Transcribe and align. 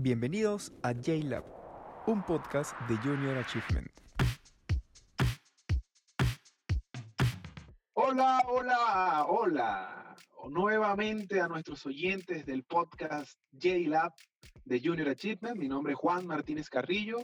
Bienvenidos 0.00 0.72
a 0.84 0.92
J-Lab, 0.94 1.44
un 2.06 2.24
podcast 2.24 2.72
de 2.88 2.96
Junior 2.98 3.36
Achievement. 3.36 3.90
Hola, 7.94 8.40
hola, 8.46 9.26
hola. 9.28 10.16
Nuevamente 10.50 11.40
a 11.40 11.48
nuestros 11.48 11.84
oyentes 11.84 12.46
del 12.46 12.62
podcast 12.62 13.40
J-Lab 13.50 14.12
de 14.64 14.80
Junior 14.80 15.08
Achievement. 15.08 15.58
Mi 15.58 15.66
nombre 15.66 15.94
es 15.94 15.98
Juan 15.98 16.28
Martínez 16.28 16.70
Carrillo 16.70 17.18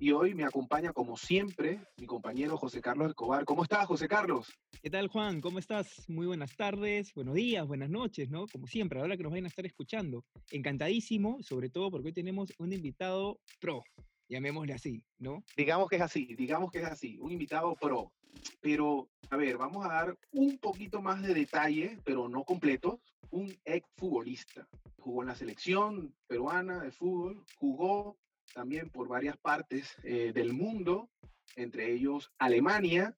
y 0.00 0.12
hoy 0.12 0.34
me 0.34 0.44
acompaña, 0.44 0.92
como 0.92 1.16
siempre, 1.16 1.80
mi 1.96 2.06
compañero 2.06 2.56
José 2.56 2.80
Carlos 2.80 3.08
Escobar. 3.08 3.44
¿Cómo 3.44 3.64
estás, 3.64 3.86
José 3.86 4.06
Carlos? 4.06 4.52
¿Qué 4.80 4.90
tal, 4.90 5.08
Juan? 5.08 5.40
¿Cómo 5.40 5.58
estás? 5.58 6.08
Muy 6.08 6.26
buenas 6.26 6.54
tardes, 6.54 7.12
buenos 7.14 7.34
días, 7.34 7.66
buenas 7.66 7.90
noches, 7.90 8.30
¿no? 8.30 8.46
Como 8.46 8.66
siempre, 8.68 9.00
ahora 9.00 9.16
que 9.16 9.24
nos 9.24 9.32
vayan 9.32 9.46
a 9.46 9.48
estar 9.48 9.66
escuchando. 9.66 10.24
Encantadísimo, 10.52 11.38
sobre 11.42 11.68
todo 11.68 11.90
porque 11.90 12.08
hoy 12.08 12.12
tenemos 12.12 12.52
un 12.58 12.72
invitado 12.72 13.40
pro, 13.60 13.82
llamémosle 14.28 14.72
así, 14.72 15.02
¿no? 15.18 15.42
Digamos 15.56 15.88
que 15.88 15.96
es 15.96 16.02
así, 16.02 16.34
digamos 16.36 16.70
que 16.70 16.78
es 16.78 16.86
así, 16.86 17.18
un 17.20 17.32
invitado 17.32 17.74
pro. 17.74 18.12
Pero, 18.60 19.08
a 19.30 19.36
ver, 19.36 19.56
vamos 19.56 19.84
a 19.84 19.88
dar 19.88 20.18
un 20.30 20.58
poquito 20.58 21.02
más 21.02 21.22
de 21.22 21.34
detalle, 21.34 21.98
pero 22.04 22.28
no 22.28 22.44
completo. 22.44 23.00
Un 23.30 23.52
ex 23.64 23.86
futbolista. 23.96 24.66
Jugó 25.00 25.22
en 25.22 25.28
la 25.28 25.34
selección 25.34 26.14
peruana 26.26 26.82
de 26.82 26.92
fútbol, 26.92 27.44
jugó 27.56 28.16
también 28.54 28.90
por 28.90 29.08
varias 29.08 29.36
partes 29.38 29.96
eh, 30.02 30.32
del 30.34 30.52
mundo, 30.52 31.08
entre 31.56 31.92
ellos 31.92 32.30
Alemania, 32.38 33.16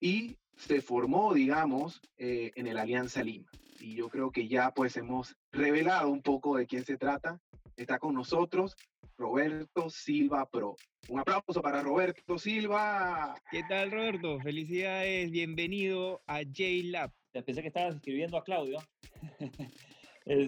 y 0.00 0.38
se 0.56 0.80
formó, 0.80 1.34
digamos, 1.34 2.00
eh, 2.16 2.50
en 2.56 2.66
el 2.66 2.78
Alianza 2.78 3.22
Lima. 3.22 3.50
Y 3.80 3.94
yo 3.94 4.08
creo 4.08 4.30
que 4.30 4.48
ya 4.48 4.72
pues 4.72 4.96
hemos 4.96 5.36
revelado 5.52 6.10
un 6.10 6.22
poco 6.22 6.56
de 6.56 6.66
quién 6.66 6.84
se 6.84 6.96
trata. 6.96 7.40
Está 7.76 7.98
con 7.98 8.14
nosotros 8.14 8.76
Roberto 9.16 9.88
Silva 9.88 10.48
Pro. 10.50 10.76
Un 11.08 11.20
aplauso 11.20 11.62
para 11.62 11.82
Roberto 11.82 12.38
Silva. 12.38 13.34
¿Qué 13.50 13.62
tal, 13.68 13.90
Roberto? 13.90 14.40
Felicidades, 14.40 15.30
bienvenido 15.30 16.22
a 16.26 16.38
J-Lab. 16.38 17.12
Pensé 17.32 17.62
que 17.62 17.68
estabas 17.68 17.94
escribiendo 17.94 18.36
a 18.36 18.44
Claudio. 18.44 18.78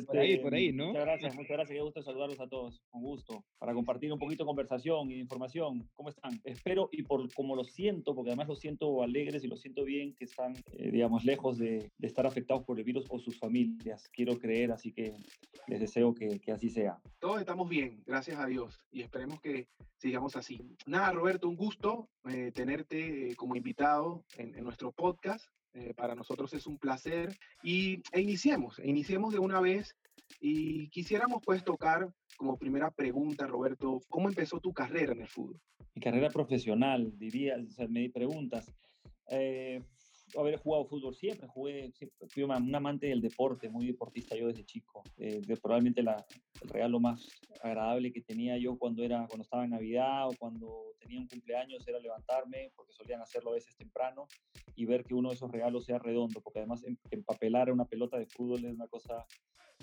por 0.06 0.18
ahí, 0.18 0.38
por 0.38 0.54
ahí, 0.54 0.72
¿no? 0.72 0.88
Muchas 0.88 1.04
gracias, 1.04 1.34
muchas 1.34 1.56
gracias. 1.56 1.76
Qué 1.76 1.82
gusto 1.82 2.02
saludarlos 2.02 2.40
a 2.40 2.48
todos. 2.48 2.82
Con 2.90 3.02
gusto. 3.02 3.44
Para 3.58 3.72
compartir 3.72 4.12
un 4.12 4.18
poquito 4.18 4.44
de 4.44 4.48
conversación 4.48 5.10
y 5.10 5.18
información. 5.18 5.88
¿Cómo 5.94 6.10
están? 6.10 6.40
Espero, 6.44 6.88
y 6.92 7.02
por 7.02 7.32
como 7.34 7.56
lo 7.56 7.64
siento, 7.64 8.14
porque 8.14 8.30
además 8.30 8.48
lo 8.48 8.56
siento 8.56 9.02
alegres 9.02 9.42
y 9.44 9.48
lo 9.48 9.56
siento 9.56 9.84
bien, 9.84 10.14
que 10.14 10.24
están, 10.24 10.54
eh, 10.72 10.90
digamos, 10.90 11.24
lejos 11.24 11.58
de, 11.58 11.90
de, 11.96 12.06
estar 12.06 12.26
afectados 12.26 12.64
por 12.64 12.78
el 12.78 12.84
virus 12.84 13.06
o 13.08 13.18
sus 13.18 13.38
familias. 13.38 14.08
Quiero 14.12 14.38
creer, 14.38 14.72
así 14.72 14.92
que 14.92 15.14
les 15.66 15.80
deseo 15.80 16.14
que, 16.14 16.40
que 16.40 16.52
así 16.52 16.68
sea. 16.68 16.98
Todos 17.18 17.40
estamos 17.40 17.68
bien, 17.68 18.02
gracias 18.06 18.38
a 18.38 18.46
Dios. 18.46 18.80
Y 18.92 19.02
esperemos 19.02 19.40
que 19.40 19.68
sigamos 19.96 20.36
así. 20.36 20.60
Nada, 20.86 21.12
Roberto, 21.12 21.48
un 21.48 21.56
gusto 21.56 22.08
eh, 22.28 22.50
tenerte 22.52 23.34
como 23.36 23.56
invitado 23.56 24.24
en, 24.36 24.54
en 24.54 24.64
nuestro 24.64 24.92
podcast. 24.92 25.46
Eh, 25.72 25.94
para 25.94 26.14
nosotros 26.14 26.52
es 26.54 26.66
un 26.66 26.78
placer. 26.78 27.36
Y 27.62 28.02
e 28.12 28.20
iniciemos, 28.20 28.78
e 28.78 28.88
iniciemos 28.88 29.32
de 29.32 29.38
una 29.38 29.60
vez. 29.60 29.96
Y 30.40 30.88
quisiéramos 30.88 31.42
pues 31.44 31.64
tocar 31.64 32.08
como 32.36 32.56
primera 32.56 32.90
pregunta, 32.90 33.46
Roberto, 33.46 34.00
¿cómo 34.08 34.28
empezó 34.28 34.60
tu 34.60 34.72
carrera 34.72 35.12
en 35.12 35.20
el 35.20 35.28
fútbol? 35.28 35.60
Mi 35.94 36.00
carrera 36.00 36.30
profesional, 36.30 37.12
diría, 37.18 37.56
o 37.56 37.70
sea, 37.70 37.86
preguntas. 38.12 38.72
Eh, 39.30 39.82
haber 40.38 40.58
jugado 40.58 40.86
fútbol 40.86 41.14
siempre, 41.14 41.46
jugué, 41.48 41.90
siempre, 41.92 42.28
fui 42.28 42.42
un 42.42 42.52
amante 42.52 43.06
del 43.06 43.20
deporte, 43.20 43.68
muy 43.68 43.86
deportista 43.86 44.36
yo 44.36 44.48
desde 44.48 44.64
chico. 44.64 45.02
Eh, 45.16 45.40
de, 45.44 45.56
probablemente 45.56 46.02
la, 46.02 46.24
el 46.62 46.68
regalo 46.68 47.00
más 47.00 47.28
agradable 47.62 48.12
que 48.12 48.22
tenía 48.22 48.56
yo 48.58 48.78
cuando, 48.78 49.02
era, 49.02 49.26
cuando 49.26 49.42
estaba 49.42 49.64
en 49.64 49.70
Navidad 49.70 50.28
o 50.28 50.32
cuando 50.38 50.94
tenía 50.98 51.20
un 51.20 51.28
cumpleaños 51.28 51.86
era 51.86 51.98
levantarme, 51.98 52.72
porque 52.74 52.92
solían 52.92 53.20
hacerlo 53.20 53.50
a 53.50 53.54
veces 53.54 53.76
temprano, 53.76 54.26
y 54.74 54.84
ver 54.84 55.04
que 55.04 55.14
uno 55.14 55.30
de 55.30 55.34
esos 55.34 55.50
regalos 55.50 55.84
sea 55.84 55.98
redondo, 55.98 56.40
porque 56.40 56.60
además 56.60 56.84
empapelar 57.10 57.70
una 57.70 57.84
pelota 57.84 58.18
de 58.18 58.26
fútbol 58.26 58.64
es 58.64 58.72
una 58.72 58.88
cosa 58.88 59.26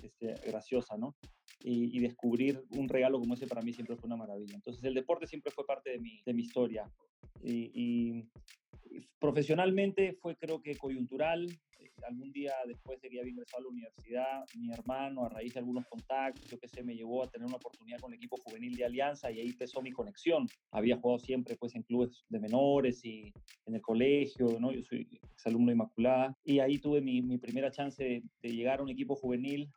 este, 0.02 0.34
graciosa, 0.46 0.96
¿no? 0.96 1.14
Y, 1.60 1.96
y, 1.96 2.00
descubrir 2.00 2.62
un 2.76 2.88
regalo 2.88 3.18
como 3.18 3.34
ese 3.34 3.48
para 3.48 3.62
mí 3.62 3.72
siempre 3.72 3.96
fue 3.96 4.06
una 4.06 4.16
maravilla. 4.16 4.54
Entonces 4.54 4.82
el 4.84 4.94
deporte 4.94 5.26
siempre 5.26 5.50
fue 5.50 5.66
parte 5.66 5.90
de 5.90 5.98
mi, 5.98 6.22
de 6.24 6.32
mi 6.32 6.42
historia. 6.42 6.88
Y, 7.42 7.70
y, 7.74 8.28
profesionalmente 9.18 10.14
fue 10.20 10.36
creo 10.36 10.60
que 10.60 10.76
coyuntural. 10.76 11.46
Algún 12.06 12.30
día 12.30 12.52
después 12.66 13.00
de 13.00 13.10
que 13.10 13.18
había 13.18 13.32
ingresado 13.32 13.58
a 13.58 13.62
la 13.62 13.68
universidad, 13.70 14.44
mi 14.56 14.72
hermano, 14.72 15.24
a 15.24 15.28
raíz 15.30 15.54
de 15.54 15.58
algunos 15.58 15.84
contactos, 15.86 16.48
yo 16.48 16.56
qué 16.56 16.68
sé, 16.68 16.84
me 16.84 16.94
llevó 16.94 17.24
a 17.24 17.26
tener 17.28 17.46
una 17.46 17.56
oportunidad 17.56 17.98
con 17.98 18.12
el 18.12 18.18
equipo 18.18 18.36
juvenil 18.36 18.76
de 18.76 18.84
Alianza 18.84 19.32
y 19.32 19.40
ahí 19.40 19.48
empezó 19.48 19.82
mi 19.82 19.90
conexión. 19.90 20.46
Había 20.70 20.96
jugado 20.96 21.18
siempre 21.18 21.56
pues 21.56 21.74
en 21.74 21.82
clubes 21.82 22.24
de 22.28 22.38
menores 22.38 23.04
y 23.04 23.32
en 23.66 23.74
el 23.74 23.82
colegio, 23.82 24.46
¿no? 24.60 24.70
Yo 24.70 24.82
soy 24.84 25.08
exalumno 25.32 25.72
Inmaculada 25.72 26.36
y 26.44 26.60
ahí 26.60 26.78
tuve 26.78 27.00
mi, 27.00 27.20
mi 27.20 27.36
primera 27.36 27.72
chance 27.72 28.02
de, 28.02 28.22
de 28.42 28.50
llegar 28.50 28.78
a 28.78 28.84
un 28.84 28.90
equipo 28.90 29.16
juvenil 29.16 29.68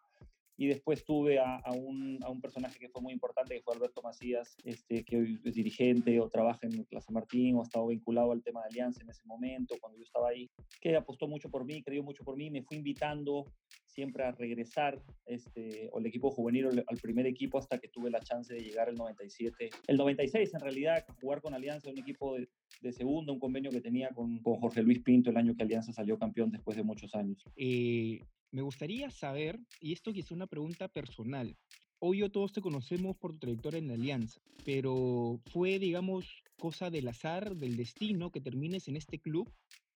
y 0.62 0.68
después 0.68 1.04
tuve 1.04 1.40
a, 1.40 1.56
a, 1.56 1.72
un, 1.72 2.20
a, 2.22 2.30
un, 2.30 2.40
personaje 2.40 2.78
que 2.78 2.88
fue 2.88 3.02
muy 3.02 3.14
importante, 3.14 3.56
que 3.56 3.64
fue 3.64 3.74
Alberto 3.74 4.04
Macías, 4.04 4.56
este, 4.64 5.04
que 5.04 5.18
hoy 5.18 5.40
es 5.44 5.56
dirigente 5.56 6.20
o 6.20 6.30
trabaja 6.30 6.68
en 6.68 6.86
Plaza 6.86 7.12
Martín 7.12 7.56
o 7.56 7.62
ha 7.62 7.64
estado 7.64 7.88
vinculado 7.88 8.32
al 8.32 8.44
tema 8.44 8.62
de 8.62 8.68
Alianza 8.68 9.02
en 9.02 9.10
ese 9.10 9.26
momento, 9.26 9.74
cuando 9.82 9.98
yo 9.98 10.04
estaba 10.04 10.30
ahí, 10.30 10.52
que 10.80 10.96
apostó 10.96 11.28
mucho 11.28 11.50
por 11.50 11.66
mí, 11.66 11.82
creyó 11.82 12.04
mucho 12.04 12.24
por 12.24 12.38
mí, 12.38 12.52
me 12.52 12.62
fue 12.62 12.78
invitando 12.78 13.46
siempre 13.88 14.24
a 14.24 14.34
regresar 14.34 15.02
este, 15.26 15.90
o 15.94 15.98
el 15.98 16.06
equipo 16.06 16.30
juvenil 16.30 16.68
al 16.68 16.98
primer 17.02 17.26
equipo 17.26 17.58
hasta 17.58 17.80
que 17.80 17.88
tuve 17.88 18.12
la 18.12 18.20
chance 18.20 18.54
de 18.54 18.60
llegar 18.60 18.88
el 18.88 18.96
97, 18.98 19.72
el 19.88 19.98
96 19.98 20.54
en 20.54 20.60
realidad, 20.60 21.04
jugar 21.20 21.42
con 21.42 21.56
Alianza, 21.56 21.90
un 21.90 21.98
equipo 21.98 22.36
de, 22.36 22.48
de 22.82 22.94
segundo, 22.94 23.34
un 23.34 23.40
convenio 23.40 23.72
que 23.72 23.82
tenía 23.82 24.10
con, 24.10 24.38
con, 24.44 24.60
Jorge 24.60 24.84
Luis 24.84 25.00
Pinto 25.00 25.32
el 25.32 25.38
año 25.38 25.56
que 25.56 25.64
Alianza 25.64 25.92
salió 25.92 26.20
campeón 26.20 26.52
después 26.52 26.78
de 26.78 26.84
muchos 26.84 27.16
años. 27.16 27.44
Eh, 27.56 28.20
me 28.52 28.62
gustaría 28.62 29.10
saber, 29.10 29.60
y 29.80 29.94
esto 29.94 30.14
quizá 30.14 30.36
una 30.36 30.48
pregunta 30.48 30.88
personal, 30.88 31.56
hoy 32.00 32.20
yo 32.20 32.32
todos 32.32 32.52
te 32.52 32.62
conocemos 32.62 33.16
por 33.18 33.32
tu 33.34 33.40
trayectoria 33.40 33.80
en 33.80 33.88
la 33.88 33.94
Alianza, 33.94 34.42
pero 34.66 35.40
¿fue, 35.52 35.80
digamos, 35.80 36.44
cosa 36.60 36.90
del 36.90 37.08
azar, 37.08 37.56
del 37.56 37.78
destino 37.78 38.32
que 38.32 38.42
termines 38.42 38.88
en 38.88 38.98
este 38.98 39.20
club? 39.20 39.50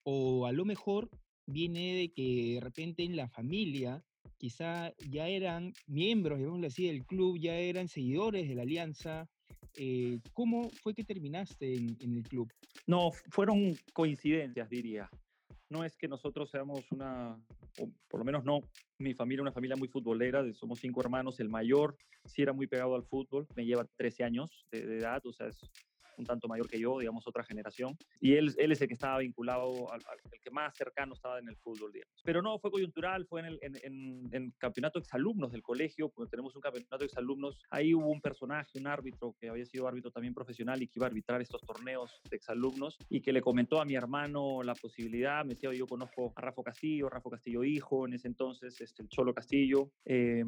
¿O 0.04 0.46
a 0.46 0.52
lo 0.52 0.66
mejor 0.66 1.10
viene 1.46 1.96
de 1.96 2.12
que 2.12 2.54
de 2.56 2.60
repente 2.62 3.04
en 3.04 3.16
la 3.16 3.28
familia 3.28 4.04
quizá 4.38 4.94
ya 5.10 5.28
eran 5.28 5.74
miembros, 5.88 6.38
digámoslo 6.38 6.68
así, 6.68 6.88
del 6.88 7.06
club, 7.06 7.38
ya 7.40 7.56
eran 7.58 7.88
seguidores 7.88 8.48
de 8.48 8.56
la 8.56 8.62
Alianza? 8.62 9.30
Eh, 9.78 10.20
¿Cómo 10.34 10.70
fue 10.82 10.94
que 10.94 11.04
terminaste 11.04 11.76
en, 11.76 11.98
en 12.00 12.14
el 12.14 12.24
club? 12.24 12.52
No, 12.88 13.12
fueron 13.32 13.76
coincidencias, 13.94 14.70
diría 14.70 15.10
no 15.70 15.84
es 15.84 15.98
que 15.98 16.08
nosotros 16.08 16.50
seamos 16.50 16.92
una, 16.92 17.38
o 17.80 17.90
por 18.08 18.20
lo 18.20 18.26
menos 18.26 18.44
no, 18.44 18.62
mi 18.98 19.14
familia 19.14 19.42
una 19.42 19.52
familia 19.52 19.76
muy 19.76 19.88
futbolera, 19.88 20.44
somos 20.53 20.80
cinco 20.80 21.02
hermanos, 21.02 21.40
el 21.40 21.50
mayor 21.50 21.98
sí 22.26 22.42
era 22.42 22.53
muy 22.53 22.68
pegado 22.68 22.96
al 22.96 23.03
fútbol, 23.03 23.48
me 23.56 23.66
lleva 23.66 23.86
13 23.98 24.24
años 24.24 24.66
de, 24.72 24.86
de 24.86 24.98
edad, 25.00 25.25
o 25.25 25.34
sea, 25.34 25.48
es 25.48 25.59
un 26.18 26.26
tanto 26.26 26.48
mayor 26.48 26.68
que 26.68 26.80
yo, 26.80 27.00
digamos, 27.00 27.28
otra 27.28 27.44
generación. 27.44 27.98
Y 28.20 28.34
él, 28.34 28.53
él 28.58 28.72
es 28.72 28.81
el 28.81 28.88
que 28.88 28.94
estaba 28.94 29.20
vinculado, 29.20 29.92
al, 29.92 30.02
al, 30.08 30.20
el 30.31 30.40
que 30.40 30.52
más 30.52 30.76
cercano 30.76 31.14
estaba 31.14 31.40
en 31.40 31.50
el 31.50 31.58
fútbol, 31.58 31.92
digamos. 31.92 32.22
Pero 32.24 32.42
no, 32.42 32.58
fue 32.59 32.72
coyuntural, 32.72 33.26
fue 33.26 33.42
en 33.42 33.46
el 33.48 33.59
en, 33.62 33.76
en, 33.84 34.30
en 34.31 34.52
campeonato 34.58 35.00
exalumnos 35.00 35.52
del 35.52 35.62
colegio, 35.62 36.09
cuando 36.09 36.30
tenemos 36.30 36.56
un 36.56 36.62
campeonato 36.62 37.04
exalumnos, 37.04 37.58
ahí 37.70 37.94
hubo 37.94 38.09
un 38.09 38.22
personaje, 38.22 38.80
un 38.80 38.88
árbitro, 38.88 39.36
que 39.40 39.50
había 39.50 39.66
sido 39.66 39.88
árbitro 39.88 40.12
también 40.12 40.34
profesional 40.34 40.81
y 40.81 40.88
que 40.88 41.00
iba 41.00 41.06
a 41.06 41.09
arbitrar 41.09 41.42
estos 41.42 41.62
torneos 41.62 42.22
de 42.30 42.36
exalumnos, 42.36 42.98
y 43.09 43.22
que 43.22 43.34
le 43.34 43.42
comentó 43.42 43.81
a 43.81 43.86
mi 43.86 43.96
hermano 43.96 44.62
la 44.64 44.75
posibilidad, 44.75 45.44
me 45.44 45.54
decía, 45.54 45.74
yo 45.74 45.88
conozco 45.88 46.34
a 46.36 46.42
Rafa 46.42 46.64
Castillo, 46.64 47.09
Rafa 47.09 47.30
Castillo 47.30 47.64
hijo, 47.64 48.06
en 48.06 48.14
ese 48.14 48.28
entonces, 48.28 48.80
este, 48.81 49.04
el 49.04 49.09
Cholo 49.09 49.34
Castillo, 49.34 49.92
eh, 50.06 50.44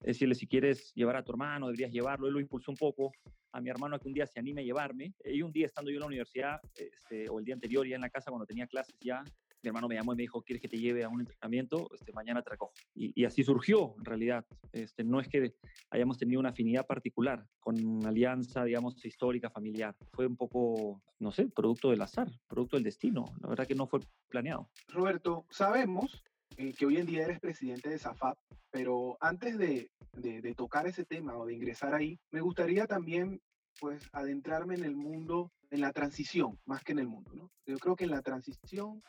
decirle, 0.00 0.34
si 0.34 0.46
quieres 0.46 0.92
llevar 0.94 1.16
a 1.16 1.22
tu 1.22 1.32
hermano, 1.32 1.66
deberías 1.66 1.92
llevarlo, 1.92 2.26
él 2.26 2.34
lo 2.34 2.40
impulsó 2.40 2.70
un 2.70 2.76
poco, 2.76 3.12
a 3.52 3.60
mi 3.60 3.70
hermano 3.70 3.96
a 3.96 3.98
que 3.98 4.08
un 4.08 4.14
día 4.14 4.26
se 4.26 4.38
anime 4.38 4.60
a 4.60 4.64
llevarme. 4.64 5.05
Y 5.24 5.42
un 5.42 5.52
día 5.52 5.66
estando 5.66 5.90
yo 5.90 5.96
en 5.96 6.00
la 6.00 6.06
universidad, 6.06 6.60
este, 6.76 7.28
o 7.28 7.38
el 7.38 7.44
día 7.44 7.54
anterior 7.54 7.86
ya 7.86 7.96
en 7.96 8.02
la 8.02 8.10
casa 8.10 8.30
cuando 8.30 8.46
tenía 8.46 8.66
clases 8.66 8.96
ya, 9.00 9.22
mi 9.62 9.68
hermano 9.68 9.88
me 9.88 9.96
llamó 9.96 10.12
y 10.12 10.16
me 10.16 10.22
dijo, 10.22 10.42
¿quieres 10.42 10.62
que 10.62 10.68
te 10.68 10.78
lleve 10.78 11.02
a 11.02 11.08
un 11.08 11.20
entrenamiento? 11.20 11.88
Este, 11.92 12.12
mañana 12.12 12.40
te 12.40 12.50
recojo. 12.50 12.72
Y, 12.94 13.24
así 13.24 13.42
surgió, 13.42 13.94
en 13.98 14.04
realidad. 14.04 14.46
Este, 14.72 15.02
no 15.02 15.20
es 15.20 15.28
que 15.28 15.56
hayamos 15.90 16.18
tenido 16.18 16.38
una 16.38 16.50
afinidad 16.50 16.86
particular 16.86 17.44
con 17.58 17.84
una 17.84 18.10
alianza, 18.10 18.62
digamos, 18.64 19.04
histórica, 19.04 19.50
familiar. 19.50 19.96
Fue 20.12 20.26
un 20.26 20.36
poco, 20.36 21.02
no 21.18 21.32
sé, 21.32 21.48
producto 21.48 21.90
del 21.90 22.00
azar, 22.02 22.28
producto 22.46 22.76
del 22.76 22.84
destino. 22.84 23.24
La 23.40 23.48
verdad 23.48 23.66
que 23.66 23.74
no 23.74 23.88
fue 23.88 24.00
planeado. 24.28 24.70
Roberto, 24.88 25.46
sabemos 25.50 26.22
eh, 26.58 26.72
que 26.72 26.86
hoy 26.86 26.98
en 26.98 27.06
día 27.06 27.24
eres 27.24 27.40
presidente 27.40 27.88
de 27.88 27.98
SAFAP, 27.98 28.38
pero 28.70 29.16
antes 29.20 29.58
de, 29.58 29.90
de, 30.12 30.54
tocar 30.54 30.86
ese 30.86 31.04
tema 31.04 31.36
o 31.36 31.46
de 31.46 31.54
ingresar 31.54 31.94
ahí, 31.94 32.18
me 32.30 32.40
gustaría 32.40 32.86
también 32.86 33.40
pues 33.80 34.08
adentrarme 34.12 34.74
en 34.74 34.84
el 34.84 34.96
mundo, 34.96 35.52
en 35.70 35.80
la 35.80 35.92
transición, 35.92 36.58
más 36.64 36.82
que 36.82 36.92
en 36.92 37.00
el 37.00 37.08
mundo, 37.08 37.32
¿no? 37.34 37.50
Yo 37.66 37.78
creo 37.78 37.96
que 37.96 38.04
en 38.04 38.10
la 38.10 38.22
transición 38.22 39.02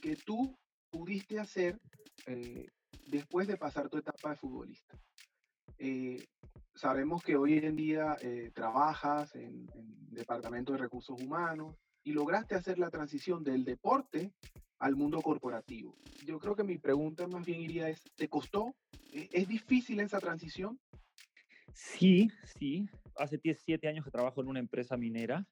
que 0.00 0.16
tú 0.16 0.56
pudiste 0.90 1.38
hacer 1.38 1.78
eh, 2.26 2.66
después 3.06 3.46
de 3.46 3.56
pasar 3.56 3.88
tu 3.88 3.98
etapa 3.98 4.30
de 4.30 4.36
futbolista. 4.36 4.98
Eh, 5.78 6.26
sabemos 6.74 7.22
que 7.22 7.36
hoy 7.36 7.58
en 7.58 7.76
día 7.76 8.16
eh, 8.20 8.50
trabajas 8.54 9.34
en, 9.34 9.66
en 9.74 10.10
Departamento 10.10 10.72
de 10.72 10.78
Recursos 10.78 11.20
Humanos 11.20 11.76
y 12.04 12.12
lograste 12.12 12.54
hacer 12.54 12.78
la 12.78 12.90
transición 12.90 13.42
del 13.42 13.64
deporte 13.64 14.32
al 14.78 14.96
mundo 14.96 15.20
corporativo. 15.20 15.96
Yo 16.24 16.38
creo 16.38 16.54
que 16.54 16.64
mi 16.64 16.78
pregunta 16.78 17.26
más 17.26 17.44
bien 17.44 17.60
iría 17.60 17.88
es, 17.88 18.02
¿te 18.16 18.28
costó? 18.28 18.74
¿E-, 19.12 19.28
¿Es 19.32 19.48
difícil 19.48 20.00
esa 20.00 20.18
transición? 20.18 20.78
Sí, 21.74 22.28
sí. 22.58 22.88
Hace 23.18 23.38
17 23.38 23.88
años 23.88 24.04
que 24.04 24.10
trabajo 24.10 24.40
en 24.40 24.48
una 24.48 24.60
empresa 24.60 24.96
minera 24.96 25.46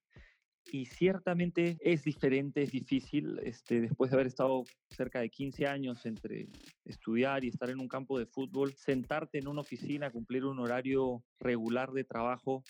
y 0.72 0.86
ciertamente 0.86 1.78
es 1.80 2.02
diferente, 2.02 2.62
es 2.62 2.70
difícil, 2.70 3.38
este, 3.42 3.80
después 3.80 4.10
de 4.10 4.16
haber 4.16 4.26
estado 4.26 4.64
cerca 4.90 5.20
de 5.20 5.30
15 5.30 5.66
años 5.66 6.04
entre 6.06 6.48
estudiar 6.84 7.44
y 7.44 7.48
estar 7.48 7.70
en 7.70 7.80
un 7.80 7.88
campo 7.88 8.18
de 8.18 8.26
fútbol, 8.26 8.74
sentarte 8.74 9.38
en 9.38 9.48
una 9.48 9.60
oficina, 9.60 10.10
cumplir 10.10 10.44
un 10.44 10.58
horario 10.58 11.22
regular 11.38 11.92
de 11.92 12.04
trabajo, 12.04 12.64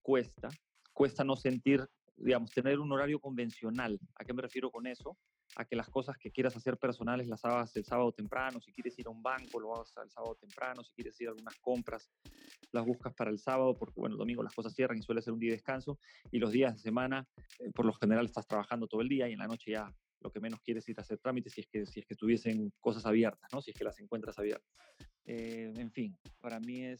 cuesta. 0.00 0.48
Cuesta 0.92 1.24
no 1.24 1.34
sentir, 1.34 1.88
digamos, 2.16 2.50
tener 2.52 2.78
un 2.78 2.92
horario 2.92 3.18
convencional. 3.18 3.98
¿A 4.14 4.24
qué 4.24 4.32
me 4.32 4.42
refiero 4.42 4.70
con 4.70 4.86
eso? 4.86 5.16
A 5.56 5.64
que 5.64 5.76
las 5.76 5.88
cosas 5.88 6.16
que 6.16 6.30
quieras 6.30 6.56
hacer 6.56 6.76
personales 6.76 7.26
las 7.26 7.44
hagas 7.44 7.74
el 7.76 7.84
sábado 7.84 8.12
temprano, 8.12 8.60
si 8.60 8.72
quieres 8.72 8.98
ir 8.98 9.06
a 9.06 9.10
un 9.10 9.22
banco 9.22 9.60
lo 9.60 9.74
hagas 9.74 9.92
el 10.02 10.10
sábado 10.10 10.36
temprano, 10.36 10.82
si 10.84 10.92
quieres 10.92 11.20
ir 11.20 11.28
a 11.28 11.30
algunas 11.30 11.56
compras 11.56 12.10
las 12.72 12.84
buscas 12.84 13.14
para 13.14 13.30
el 13.30 13.38
sábado, 13.38 13.76
porque 13.76 14.00
bueno, 14.00 14.14
el 14.14 14.18
domingo 14.18 14.42
las 14.42 14.54
cosas 14.54 14.74
cierran 14.74 14.98
y 14.98 15.02
suele 15.02 15.22
ser 15.22 15.32
un 15.32 15.40
día 15.40 15.50
de 15.50 15.56
descanso, 15.56 15.98
y 16.30 16.38
los 16.38 16.52
días 16.52 16.74
de 16.74 16.80
semana 16.80 17.26
eh, 17.58 17.70
por 17.74 17.84
lo 17.84 17.92
general 17.92 18.26
estás 18.26 18.46
trabajando 18.46 18.86
todo 18.86 19.00
el 19.00 19.08
día 19.08 19.28
y 19.28 19.32
en 19.32 19.38
la 19.38 19.46
noche 19.46 19.72
ya 19.72 19.92
lo 20.20 20.30
que 20.30 20.40
menos 20.40 20.60
quieres 20.60 20.84
es 20.84 20.90
ir 20.90 20.98
a 20.98 21.02
hacer 21.02 21.18
trámites 21.18 21.54
si 21.54 21.62
es 21.62 21.66
que, 21.66 21.86
si 21.86 22.00
es 22.00 22.06
que 22.06 22.14
tuviesen 22.14 22.72
cosas 22.80 23.06
abiertas, 23.06 23.50
¿no? 23.52 23.60
si 23.62 23.70
es 23.70 23.76
que 23.76 23.84
las 23.84 23.98
encuentras 24.00 24.38
abiertas. 24.38 24.70
Eh, 25.24 25.72
en 25.76 25.90
fin, 25.90 26.16
para 26.40 26.60
mí 26.60 26.84
es 26.84 26.98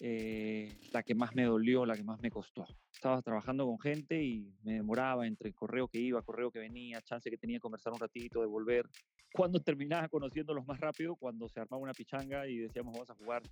eh, 0.00 0.72
la 0.92 1.02
que 1.02 1.14
más 1.14 1.34
me 1.34 1.44
dolió, 1.44 1.84
la 1.86 1.94
que 1.94 2.04
más 2.04 2.20
me 2.20 2.30
costó. 2.30 2.66
Estaba 2.94 3.20
trabajando 3.22 3.66
con 3.66 3.78
gente 3.78 4.22
y 4.22 4.54
me 4.62 4.74
demoraba 4.74 5.26
entre 5.26 5.52
correo 5.52 5.88
que 5.88 5.98
iba, 5.98 6.22
correo 6.22 6.50
que 6.50 6.60
venía, 6.60 7.02
chance 7.02 7.28
que 7.28 7.36
tenía 7.36 7.56
que 7.58 7.62
conversar 7.62 7.92
un 7.92 8.00
ratito, 8.00 8.40
de 8.40 8.46
volver. 8.46 8.88
Cuando 9.32 9.60
terminaba 9.60 10.08
conociéndolos 10.08 10.66
más 10.66 10.78
rápido, 10.80 11.16
cuando 11.16 11.48
se 11.48 11.60
armaba 11.60 11.82
una 11.82 11.92
pichanga 11.92 12.46
y 12.46 12.58
decíamos 12.58 12.94
vamos 12.94 13.10
a 13.10 13.14
jugar 13.14 13.42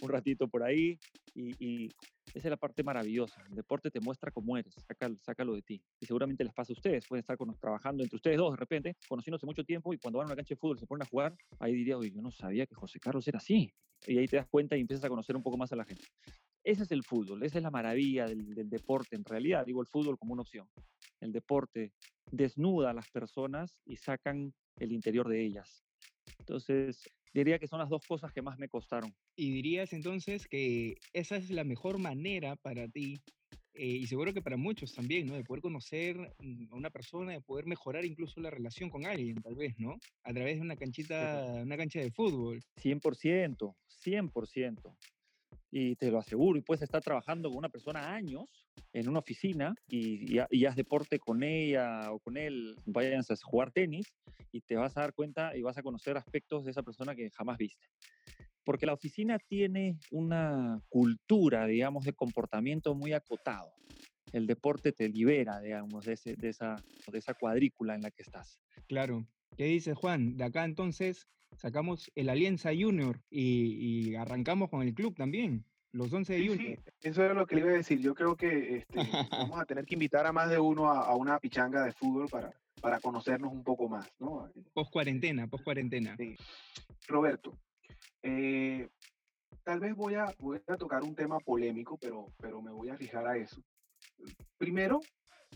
un 0.00 0.08
ratito 0.08 0.48
por 0.48 0.62
ahí 0.62 0.98
y, 1.34 1.52
y 1.58 1.90
esa 2.34 2.48
es 2.48 2.50
la 2.50 2.56
parte 2.56 2.82
maravillosa. 2.82 3.42
El 3.50 3.56
deporte 3.56 3.90
te 3.90 4.00
muestra 4.00 4.30
cómo 4.30 4.56
eres, 4.56 4.74
sácalo, 4.86 5.16
sácalo 5.20 5.54
de 5.54 5.62
ti. 5.62 5.82
Y 6.00 6.06
seguramente 6.06 6.44
les 6.44 6.54
pasa 6.54 6.72
a 6.72 6.74
ustedes. 6.74 7.04
Pueden 7.06 7.20
estar 7.20 7.36
con, 7.36 7.54
trabajando 7.58 8.02
entre 8.02 8.16
ustedes 8.16 8.38
dos 8.38 8.52
de 8.52 8.56
repente, 8.56 8.96
conociéndose 9.08 9.44
mucho 9.44 9.64
tiempo 9.64 9.92
y 9.92 9.98
cuando 9.98 10.18
van 10.18 10.26
a 10.26 10.28
una 10.28 10.36
cancha 10.36 10.54
de 10.54 10.58
fútbol 10.58 10.78
se 10.78 10.86
ponen 10.86 11.02
a 11.02 11.10
jugar, 11.10 11.36
ahí 11.58 11.74
diría, 11.74 11.98
oye, 11.98 12.10
yo 12.10 12.22
no 12.22 12.30
sabía 12.30 12.66
que 12.66 12.74
José 12.74 12.98
Carlos 13.00 13.26
era 13.28 13.38
así. 13.38 13.72
Y 14.06 14.18
ahí 14.18 14.26
te 14.26 14.36
das 14.36 14.46
cuenta 14.46 14.76
y 14.76 14.80
empiezas 14.80 15.04
a 15.04 15.08
conocer 15.08 15.36
un 15.36 15.42
poco 15.42 15.58
más 15.58 15.72
a 15.72 15.76
la 15.76 15.84
gente. 15.84 16.04
Ese 16.64 16.84
es 16.84 16.92
el 16.92 17.02
fútbol, 17.02 17.42
esa 17.42 17.58
es 17.58 17.64
la 17.64 17.70
maravilla 17.70 18.26
del, 18.26 18.54
del 18.54 18.70
deporte 18.70 19.16
en 19.16 19.24
realidad. 19.24 19.66
Digo 19.66 19.80
el 19.80 19.88
fútbol 19.88 20.18
como 20.18 20.32
una 20.32 20.42
opción. 20.42 20.68
El 21.20 21.32
deporte 21.32 21.92
desnuda 22.30 22.90
a 22.90 22.94
las 22.94 23.08
personas 23.10 23.78
y 23.84 23.96
sacan 23.96 24.52
el 24.78 24.92
interior 24.92 25.28
de 25.28 25.44
ellas. 25.44 25.84
Entonces, 26.38 27.02
diría 27.32 27.58
que 27.58 27.68
son 27.68 27.78
las 27.78 27.88
dos 27.88 28.02
cosas 28.06 28.32
que 28.32 28.42
más 28.42 28.58
me 28.58 28.68
costaron. 28.68 29.14
Y 29.36 29.50
dirías 29.50 29.92
entonces 29.92 30.46
que 30.46 30.96
esa 31.12 31.36
es 31.36 31.50
la 31.50 31.64
mejor 31.64 31.98
manera 31.98 32.56
para 32.56 32.88
ti, 32.88 33.20
eh, 33.74 33.86
y 33.86 34.06
seguro 34.06 34.34
que 34.34 34.42
para 34.42 34.56
muchos 34.56 34.92
también, 34.92 35.26
¿no? 35.26 35.34
De 35.34 35.44
poder 35.44 35.62
conocer 35.62 36.16
mm, 36.38 36.72
a 36.72 36.76
una 36.76 36.90
persona, 36.90 37.32
de 37.32 37.40
poder 37.40 37.66
mejorar 37.66 38.04
incluso 38.04 38.40
la 38.40 38.50
relación 38.50 38.90
con 38.90 39.06
alguien, 39.06 39.36
tal 39.36 39.54
vez, 39.54 39.74
¿no? 39.78 39.98
A 40.24 40.32
través 40.32 40.56
de 40.56 40.62
una 40.62 40.76
canchita, 40.76 41.62
una 41.62 41.76
cancha 41.76 42.00
de 42.00 42.10
fútbol. 42.10 42.60
100%, 42.76 43.74
100% 44.04 44.96
y 45.70 45.96
te 45.96 46.10
lo 46.10 46.18
aseguro, 46.18 46.58
y 46.58 46.62
puedes 46.62 46.82
estar 46.82 47.02
trabajando 47.02 47.48
con 47.48 47.58
una 47.58 47.68
persona 47.68 48.14
años 48.14 48.44
en 48.92 49.08
una 49.08 49.20
oficina 49.20 49.74
y, 49.88 50.36
y, 50.36 50.40
y 50.50 50.66
haz 50.66 50.76
deporte 50.76 51.18
con 51.18 51.42
ella 51.42 52.12
o 52.12 52.18
con 52.18 52.36
él, 52.36 52.74
vayan 52.84 53.20
a 53.20 53.36
jugar 53.42 53.72
tenis 53.72 54.06
y 54.52 54.60
te 54.60 54.76
vas 54.76 54.96
a 54.96 55.00
dar 55.00 55.14
cuenta 55.14 55.56
y 55.56 55.62
vas 55.62 55.78
a 55.78 55.82
conocer 55.82 56.16
aspectos 56.16 56.64
de 56.64 56.70
esa 56.70 56.82
persona 56.82 57.14
que 57.14 57.30
jamás 57.30 57.56
viste. 57.58 57.86
Porque 58.64 58.86
la 58.86 58.92
oficina 58.92 59.38
tiene 59.38 59.98
una 60.10 60.80
cultura, 60.88 61.66
digamos, 61.66 62.04
de 62.04 62.12
comportamiento 62.12 62.94
muy 62.94 63.12
acotado. 63.12 63.72
El 64.32 64.46
deporte 64.46 64.92
te 64.92 65.08
libera, 65.08 65.60
digamos, 65.60 66.04
de, 66.04 66.12
esa, 66.12 66.76
de 67.10 67.18
esa 67.18 67.34
cuadrícula 67.34 67.94
en 67.94 68.02
la 68.02 68.10
que 68.10 68.22
estás. 68.22 68.60
Claro. 68.86 69.26
¿Qué 69.56 69.64
dice 69.64 69.94
Juan? 69.94 70.36
De 70.36 70.44
acá 70.44 70.64
entonces 70.64 71.28
sacamos 71.56 72.10
el 72.14 72.28
Alianza 72.28 72.70
Junior 72.70 73.20
y, 73.30 74.10
y 74.10 74.14
arrancamos 74.16 74.70
con 74.70 74.82
el 74.82 74.94
club 74.94 75.14
también. 75.14 75.64
Los 75.92 76.10
11 76.12 76.32
de 76.32 76.38
Sí, 76.40 76.48
Junior. 76.48 76.78
sí, 76.78 76.90
eso 77.02 77.24
es 77.26 77.34
lo 77.34 77.46
que 77.46 77.56
le 77.56 77.60
iba 77.60 77.70
a 77.70 77.74
decir. 77.74 78.00
Yo 78.00 78.14
creo 78.14 78.34
que 78.34 78.78
este, 78.78 78.98
vamos 79.30 79.60
a 79.60 79.66
tener 79.66 79.84
que 79.84 79.94
invitar 79.94 80.26
a 80.26 80.32
más 80.32 80.48
de 80.48 80.58
uno 80.58 80.90
a, 80.90 81.00
a 81.04 81.14
una 81.14 81.38
pichanga 81.38 81.84
de 81.84 81.92
fútbol 81.92 82.28
para, 82.30 82.50
para 82.80 82.98
conocernos 82.98 83.52
un 83.52 83.62
poco 83.62 83.88
más, 83.90 84.10
¿no? 84.18 84.50
Post 84.72 84.90
cuarentena, 84.90 85.46
post 85.48 85.64
cuarentena. 85.64 86.16
Sí. 86.16 86.34
Roberto, 87.06 87.58
eh, 88.22 88.88
tal 89.64 89.80
vez 89.80 89.94
voy 89.94 90.14
a, 90.14 90.32
voy 90.38 90.60
a 90.66 90.76
tocar 90.76 91.02
un 91.02 91.14
tema 91.14 91.38
polémico, 91.40 91.98
pero, 91.98 92.26
pero 92.38 92.62
me 92.62 92.70
voy 92.70 92.88
a 92.88 92.96
fijar 92.96 93.26
a 93.26 93.36
eso. 93.36 93.62
Primero, 94.56 95.00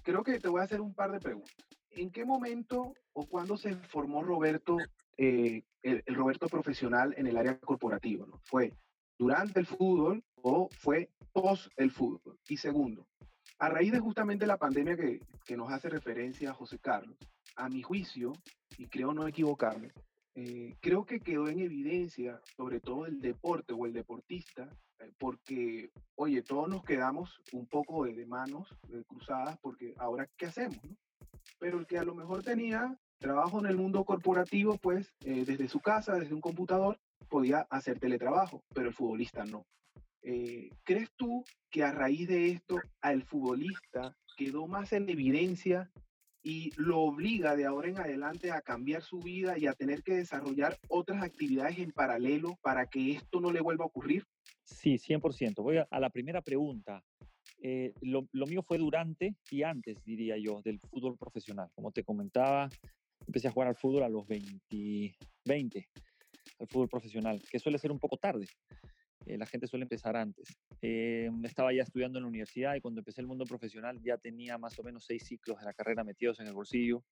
creo 0.03 0.23
que 0.23 0.39
te 0.39 0.49
voy 0.49 0.61
a 0.61 0.65
hacer 0.65 0.83
un 0.83 0.93
par 0.93 1.13
de 1.13 1.21
preguntas. 1.21 1.55
¿En 1.97 2.11
qué 2.11 2.27
momento 2.27 2.95
o 3.15 3.27
cuándo 3.27 3.57
se 3.57 3.75
formó 3.75 4.23
Roberto, 4.23 4.77
eh, 5.17 5.63
el, 5.83 6.03
Roberto 6.15 6.47
profesional 6.47 7.15
en 7.17 7.27
el 7.27 7.39
área 7.39 7.59
corporativa? 7.59 8.27
¿no? 8.27 8.39
¿Fue 8.45 8.75
durante 9.19 9.61
el 9.61 9.67
fútbol 9.67 10.23
o 10.43 10.69
fue 10.71 11.09
post 11.33 11.73
el 11.77 11.91
fútbol? 11.91 12.39
Y 12.49 12.59
segundo, 12.59 13.07
a 13.59 13.71
raíz 13.71 13.93
de 13.93 13.99
justamente 13.99 14.47
la 14.47 14.59
pandemia 14.59 14.95
que, 14.95 15.21
que 15.47 15.57
nos 15.57 15.73
hace 15.73 15.89
referencia 15.89 16.51
a 16.51 16.55
José 16.55 16.79
Carlos, 16.79 17.17
a 17.57 17.71
mi 17.71 17.81
juicio, 17.81 18.33
y 18.77 18.87
creo 18.89 19.15
no 19.15 19.27
equivocarme, 19.27 19.91
eh, 20.35 20.77
creo 20.81 21.07
que 21.07 21.21
quedó 21.21 21.49
en 21.49 21.61
evidencia, 21.61 22.43
sobre 22.59 22.79
todo 22.79 23.07
el 23.07 23.23
deporte 23.23 23.73
o 23.73 23.87
el 23.87 23.95
deportista, 23.95 24.69
eh, 24.99 25.11
porque, 25.19 25.91
oye, 26.15 26.43
todos 26.43 26.69
nos 26.69 26.85
quedamos 26.85 27.41
un 27.53 27.67
poco 27.67 28.05
de, 28.05 28.27
manos 28.27 28.69
cruzadas, 29.07 29.59
porque 29.63 29.95
ahora, 29.97 30.29
¿qué 30.37 30.45
hacemos? 30.45 30.77
No? 30.85 30.95
Pero 31.59 31.79
el 31.79 31.87
que 31.87 31.99
a 31.99 32.05
lo 32.05 32.15
mejor 32.15 32.43
tenía 32.43 32.97
trabajo 33.19 33.61
en 33.61 33.67
el 33.67 33.77
mundo 33.77 34.05
corporativo, 34.05 34.77
pues 34.79 35.15
eh, 35.25 35.45
desde 35.45 35.69
su 35.69 35.81
casa, 35.81 36.15
desde 36.15 36.35
un 36.35 36.41
computador, 36.41 36.99
podía 37.29 37.67
hacer 37.71 37.99
teletrabajo, 37.99 38.63
pero 38.75 38.89
el 38.89 38.95
futbolista 38.95 39.45
no. 39.45 39.67
Eh, 40.23 40.71
¿Crees 40.85 41.11
tú 41.17 41.45
que 41.71 41.85
a 41.85 41.93
raíz 41.93 42.29
de 42.29 42.51
esto 42.51 42.81
al 43.01 43.23
futbolista 43.23 44.17
quedó 44.37 44.67
más 44.67 44.93
en 44.93 45.09
evidencia 45.09 45.91
y 46.43 46.71
lo 46.77 47.01
obliga 47.01 47.57
de 47.57 47.65
ahora 47.65 47.89
en 47.89 47.99
adelante 47.99 48.53
a 48.53 48.61
cambiar 48.61 49.03
su 49.03 49.19
vida 49.19 49.59
y 49.59 49.67
a 49.67 49.73
tener 49.73 50.03
que 50.03 50.15
desarrollar 50.15 50.79
otras 50.89 51.23
actividades 51.23 51.79
en 51.79 51.91
paralelo 51.91 52.57
para 52.63 52.87
que 52.87 53.13
esto 53.13 53.41
no 53.41 53.51
le 53.51 53.61
vuelva 53.61 53.85
a 53.85 53.89
ocurrir? 53.89 54.25
Sí, 54.65 54.95
100%. 54.95 55.63
Voy 55.63 55.79
a, 55.79 55.89
a 55.91 56.01
la 56.01 56.11
primera 56.11 56.43
pregunta. 56.43 57.03
Eh, 57.63 57.93
lo, 58.03 58.27
mío 58.47 58.63
fue 58.63 58.79
durante 58.79 59.35
y 59.51 59.63
antes, 59.63 60.03
diría 60.05 60.37
yo, 60.37 60.61
del 60.63 60.79
fútbol 60.81 61.17
profesional. 61.17 61.69
Como 61.75 61.91
te 61.91 62.05
comentaba, 62.05 62.69
empecé 63.27 63.49
a 63.49 63.51
jugar 63.51 63.69
al 63.69 63.77
fútbol 63.77 64.03
a 64.03 64.09
los 64.09 64.27
20, 64.27 65.17
20 65.45 65.89
al 66.61 66.69
fútbol 66.69 66.89
profesional, 66.89 67.43
que 67.51 67.59
suele 67.59 67.79
ser 67.79 67.93
un 67.93 67.99
poco 67.99 68.17
tarde. 68.17 68.47
Eh, 69.27 69.37
la 69.37 69.47
gente 69.47 69.67
suele 69.67 69.85
empezar 69.85 70.17
antes. 70.17 70.57
Eh, 70.81 71.29
estaba 71.43 71.73
ya 71.73 71.83
estudiando 71.83 72.19
en 72.19 72.25
la 72.25 72.29
universidad 72.29 72.77
y 72.77 72.81
cuando 72.81 73.01
empecé 73.01 73.21
el 73.21 73.27
mundo 73.27 73.45
profesional 73.45 74.01
ya 74.01 74.17
tenía 74.17 74.57
más 74.57 74.79
o 74.79 74.85
menos 74.85 75.05
seis 75.05 75.25
ciclos 75.25 75.59
de 75.59 75.65
la 75.65 75.75
carrera 75.75 76.05
metidos 76.05 76.39
en 76.41 76.47
el 76.47 76.53
bolsillo. 76.53 77.03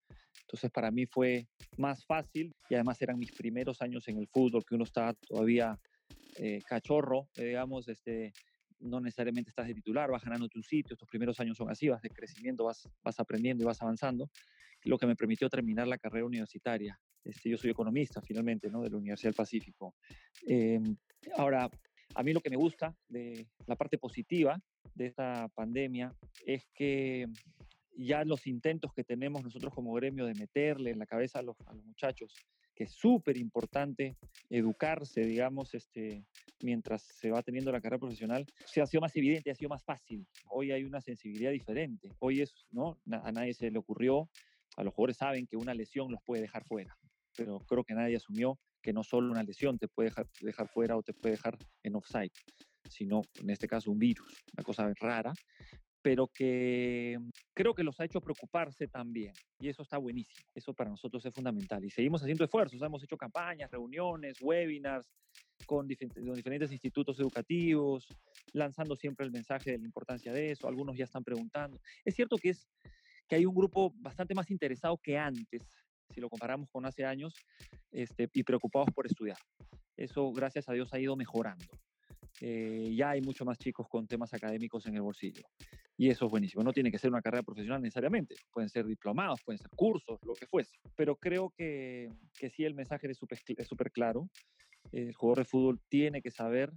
Entonces 0.41 0.71
para 0.71 0.91
mí 0.91 1.05
fue 1.05 1.47
más 1.77 2.05
fácil 2.05 2.55
y 2.69 2.75
además 2.75 3.01
eran 3.01 3.19
mis 3.19 3.33
primeros 3.33 3.81
años 3.81 4.07
en 4.07 4.17
el 4.17 4.27
fútbol, 4.27 4.63
que 4.65 4.75
uno 4.75 4.85
estaba 4.85 5.13
todavía 5.13 5.77
eh, 6.37 6.61
cachorro, 6.65 7.27
digamos, 7.35 7.89
este, 7.89 8.33
no 8.85 8.99
necesariamente 8.99 9.49
estás 9.49 9.67
de 9.67 9.73
titular, 9.73 10.09
vas 10.11 10.23
ganando 10.23 10.47
tu 10.47 10.61
sitio, 10.61 10.93
estos 10.93 11.09
primeros 11.09 11.39
años 11.39 11.57
son 11.57 11.69
así, 11.69 11.89
vas 11.89 12.01
de 12.01 12.09
crecimiento, 12.09 12.63
vas, 12.63 12.87
vas 13.03 13.19
aprendiendo 13.19 13.63
y 13.63 13.65
vas 13.65 13.81
avanzando, 13.81 14.29
lo 14.83 14.97
que 14.97 15.07
me 15.07 15.15
permitió 15.15 15.49
terminar 15.49 15.87
la 15.87 15.97
carrera 15.97 16.25
universitaria. 16.25 16.99
Este, 17.23 17.49
yo 17.49 17.57
soy 17.57 17.71
economista 17.71 18.21
finalmente, 18.21 18.69
¿no? 18.69 18.83
De 18.83 18.89
la 18.89 18.97
Universidad 18.97 19.29
del 19.29 19.35
Pacífico. 19.35 19.95
Eh, 20.47 20.79
ahora, 21.37 21.69
a 22.13 22.23
mí 22.23 22.33
lo 22.33 22.39
que 22.39 22.51
me 22.51 22.55
gusta 22.55 22.95
de 23.07 23.47
la 23.65 23.75
parte 23.75 23.97
positiva 23.97 24.59
de 24.93 25.07
esta 25.07 25.49
pandemia 25.55 26.13
es 26.45 26.67
que 26.73 27.25
ya 27.97 28.23
los 28.23 28.47
intentos 28.47 28.93
que 28.93 29.03
tenemos 29.03 29.43
nosotros 29.43 29.73
como 29.73 29.93
gremio 29.93 30.25
de 30.25 30.33
meterle 30.33 30.91
en 30.91 30.99
la 30.99 31.05
cabeza 31.05 31.39
a 31.39 31.41
los, 31.41 31.55
muchachos 31.85 32.33
que 32.73 32.83
es 32.83 32.91
súper 32.91 33.37
importante 33.37 34.17
educarse, 34.49 35.21
digamos, 35.21 35.73
este, 35.73 36.25
mientras 36.61 37.03
se 37.03 37.31
va 37.31 37.41
teniendo 37.41 37.71
la 37.71 37.79
carrera 37.79 37.99
profesional, 37.99 38.45
se 38.65 38.81
ha 38.81 38.85
sido 38.85 38.99
más 38.99 39.15
evidente, 39.15 39.49
ha 39.49 39.55
sido 39.55 39.69
más 39.69 39.85
fácil. 39.85 40.27
Hoy 40.49 40.73
hay 40.73 40.83
una 40.83 40.99
sensibilidad 40.99 41.51
diferente. 41.51 42.09
Hoy 42.19 42.41
es, 42.41 42.67
¿no? 42.71 42.99
A 43.09 43.31
nadie 43.31 43.53
se 43.53 43.71
le 43.71 43.79
ocurrió, 43.79 44.29
a 44.75 44.83
los 44.83 44.93
jugadores 44.93 45.15
saben 45.15 45.47
que 45.47 45.55
una 45.55 45.73
lesión 45.73 46.11
los 46.11 46.21
puede 46.21 46.41
dejar 46.41 46.65
fuera, 46.65 46.97
pero 47.37 47.59
creo 47.59 47.85
que 47.85 47.93
nadie 47.93 48.17
asumió 48.17 48.59
que 48.81 48.93
no 48.93 49.03
solo 49.03 49.31
una 49.31 49.41
lesión 49.41 49.79
te 49.79 49.87
puede 49.87 50.09
dejar, 50.09 50.27
dejar 50.41 50.67
fuera 50.67 50.97
o 50.97 51.01
te 51.01 51.13
puede 51.13 51.35
dejar 51.35 51.57
en 51.81 51.95
offside. 51.95 52.31
sino 52.87 53.21
en 53.41 53.49
este 53.49 53.67
caso 53.67 53.89
un 53.89 53.97
virus, 53.97 54.43
una 54.53 54.63
cosa 54.63 54.93
rara, 54.99 55.33
pero 56.05 56.27
que 56.27 57.17
creo 57.55 57.73
que 57.73 57.83
los 57.83 57.99
ha 57.99 58.05
hecho 58.05 58.21
preocuparse 58.21 58.87
también. 58.87 59.33
Y 59.57 59.69
eso 59.69 59.81
está 59.81 59.97
buenísimo. 59.97 60.47
Eso 60.53 60.71
para 60.71 60.91
nosotros 60.91 61.25
es 61.25 61.33
fundamental. 61.33 61.83
Y 61.83 61.89
seguimos 61.89 62.21
haciendo 62.21 62.43
esfuerzos. 62.43 62.79
Hemos 62.79 63.03
hecho 63.03 63.17
campañas, 63.17 63.71
reuniones, 63.71 64.37
webinars 64.39 65.07
con 65.65 65.87
diferentes 65.87 66.71
institutos 66.71 67.19
educativos, 67.19 68.07
lanzando 68.53 68.95
siempre 68.95 69.25
el 69.25 69.31
mensaje 69.31 69.71
de 69.71 69.79
la 69.79 69.85
importancia 69.85 70.31
de 70.31 70.51
eso. 70.51 70.67
Algunos 70.67 70.95
ya 70.95 71.05
están 71.05 71.23
preguntando. 71.23 71.81
Es 72.03 72.13
cierto 72.13 72.37
que, 72.37 72.49
es, 72.49 72.67
que 73.27 73.37
hay 73.37 73.47
un 73.47 73.55
grupo 73.55 73.91
bastante 73.95 74.35
más 74.35 74.51
interesado 74.51 74.99
que 74.99 75.17
antes, 75.17 75.63
si 76.13 76.21
lo 76.21 76.29
comparamos 76.29 76.69
con 76.69 76.85
hace 76.85 77.03
años, 77.03 77.33
este, 77.89 78.29
y 78.31 78.43
preocupados 78.43 78.89
por 78.93 79.07
estudiar. 79.07 79.39
Eso, 79.97 80.31
gracias 80.31 80.69
a 80.69 80.73
Dios, 80.73 80.93
ha 80.93 80.99
ido 80.99 81.15
mejorando. 81.15 81.65
Eh, 82.41 82.93
ya 82.95 83.11
hay 83.11 83.21
mucho 83.21 83.45
más 83.45 83.57
chicos 83.57 83.87
con 83.87 84.07
temas 84.07 84.33
académicos 84.33 84.85
en 84.85 84.95
el 84.95 85.01
bolsillo. 85.01 85.43
Y 85.97 86.09
eso 86.09 86.25
es 86.25 86.31
buenísimo. 86.31 86.63
No 86.63 86.73
tiene 86.73 86.91
que 86.91 86.97
ser 86.97 87.09
una 87.09 87.21
carrera 87.21 87.43
profesional 87.43 87.81
necesariamente. 87.81 88.35
Pueden 88.51 88.69
ser 88.69 88.85
diplomados, 88.85 89.41
pueden 89.43 89.59
ser 89.59 89.69
cursos, 89.75 90.19
lo 90.23 90.33
que 90.33 90.45
fuese. 90.45 90.75
Pero 90.95 91.15
creo 91.15 91.53
que, 91.55 92.09
que 92.37 92.49
sí 92.49 92.65
el 92.65 92.75
mensaje 92.75 93.09
es 93.09 93.17
súper 93.17 93.91
claro. 93.91 94.29
El 94.91 95.13
jugador 95.13 95.39
de 95.39 95.49
fútbol 95.49 95.79
tiene 95.87 96.21
que 96.21 96.31
saber 96.31 96.71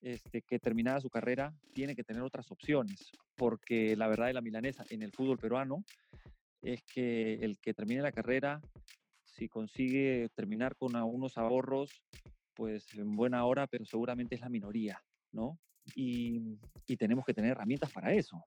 este, 0.00 0.42
que 0.42 0.58
terminada 0.58 1.00
su 1.00 1.10
carrera 1.10 1.52
tiene 1.74 1.94
que 1.94 2.04
tener 2.04 2.22
otras 2.22 2.50
opciones. 2.50 3.10
Porque 3.36 3.96
la 3.96 4.08
verdad 4.08 4.26
de 4.26 4.34
la 4.34 4.40
milanesa 4.40 4.84
en 4.90 5.02
el 5.02 5.12
fútbol 5.12 5.38
peruano 5.38 5.84
es 6.62 6.82
que 6.82 7.34
el 7.34 7.58
que 7.58 7.74
termine 7.74 8.02
la 8.02 8.12
carrera, 8.12 8.60
si 9.24 9.48
consigue 9.48 10.28
terminar 10.34 10.74
con 10.76 10.96
unos 10.96 11.36
ahorros, 11.36 12.02
pues 12.58 12.92
en 12.94 13.14
buena 13.14 13.44
hora, 13.44 13.68
pero 13.68 13.84
seguramente 13.84 14.34
es 14.34 14.40
la 14.40 14.48
minoría, 14.48 15.00
¿no? 15.30 15.60
y, 15.94 16.58
tenemos 16.96 17.24
que 17.24 17.34
tener 17.34 17.52
herramientas 17.52 17.92
para 17.92 18.12
eso. 18.12 18.44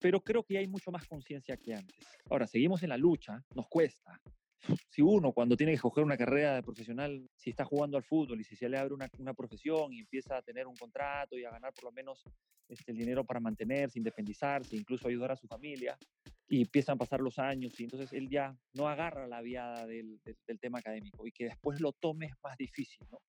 Pero 0.00 0.20
creo 0.20 0.42
que 0.42 0.58
hay 0.58 0.66
mucho 0.66 0.90
más 0.90 1.06
conciencia 1.06 1.56
que 1.56 1.74
antes. 1.74 1.96
Ahora, 2.28 2.46
seguimos 2.46 2.82
en 2.82 2.88
la 2.88 2.96
lucha, 2.96 3.42
nos 3.54 3.68
cuesta. 3.68 4.20
Si 4.90 5.00
uno 5.00 5.32
cuando 5.32 5.56
tiene 5.56 5.72
que 5.72 5.76
escoger 5.76 6.02
una 6.02 6.16
carrera 6.16 6.56
de 6.56 6.62
profesional, 6.62 7.30
si 7.36 7.50
está 7.50 7.64
jugando 7.64 7.96
al 7.96 8.02
fútbol 8.02 8.40
y 8.40 8.44
si 8.44 8.56
se 8.56 8.68
le 8.68 8.78
abre 8.78 8.94
una, 8.94 9.08
una 9.18 9.32
profesión 9.32 9.92
y 9.92 10.00
empieza 10.00 10.36
a 10.36 10.42
tener 10.42 10.66
un 10.66 10.74
contrato 10.74 11.38
y 11.38 11.44
a 11.44 11.50
ganar 11.50 11.72
por 11.72 11.84
lo 11.84 11.92
menos 11.92 12.24
este, 12.68 12.90
el 12.90 12.98
dinero 12.98 13.24
para 13.24 13.38
mantenerse, 13.38 13.98
independizarse, 13.98 14.74
incluso 14.74 15.06
ayudar 15.06 15.30
a 15.30 15.36
su 15.36 15.46
familia, 15.46 15.96
y 16.48 16.62
empiezan 16.62 16.94
a 16.94 16.98
pasar 16.98 17.20
los 17.20 17.38
años 17.38 17.78
y 17.78 17.84
entonces 17.84 18.12
él 18.12 18.28
ya 18.28 18.56
no 18.72 18.88
agarra 18.88 19.28
la 19.28 19.40
viada 19.40 19.86
del, 19.86 20.20
del 20.24 20.58
tema 20.58 20.78
académico 20.78 21.26
y 21.26 21.32
que 21.32 21.44
después 21.44 21.80
lo 21.80 21.92
tome 21.92 22.26
es 22.26 22.34
más 22.42 22.56
difícil, 22.56 23.06
¿no? 23.10 23.20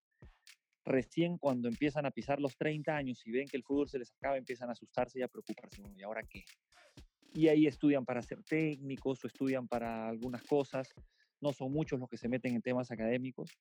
Recién 0.87 1.37
cuando 1.37 1.67
empiezan 1.67 2.05
a 2.05 2.11
pisar 2.11 2.39
los 2.39 2.55
30 2.57 2.95
años 2.95 3.21
y 3.25 3.31
ven 3.31 3.47
que 3.47 3.57
el 3.57 3.63
fútbol 3.63 3.87
se 3.87 3.99
les 3.99 4.13
acaba, 4.13 4.37
empiezan 4.37 4.69
a 4.69 4.71
asustarse 4.71 5.19
y 5.19 5.21
a 5.21 5.27
preocuparse. 5.27 5.81
¿Y 5.95 6.01
ahora 6.01 6.23
qué? 6.23 6.45
Y 7.33 7.49
ahí 7.49 7.67
estudian 7.67 8.05
para 8.05 8.21
ser 8.21 8.41
técnicos 8.43 9.23
o 9.23 9.27
estudian 9.27 9.67
para 9.67 10.07
algunas 10.07 10.41
cosas. 10.43 10.93
No 11.41 11.53
son 11.53 11.71
muchos 11.71 11.99
los 11.99 12.09
que 12.09 12.17
se 12.17 12.29
meten 12.29 12.55
en 12.55 12.61
temas 12.61 12.89
académicos. 12.89 13.51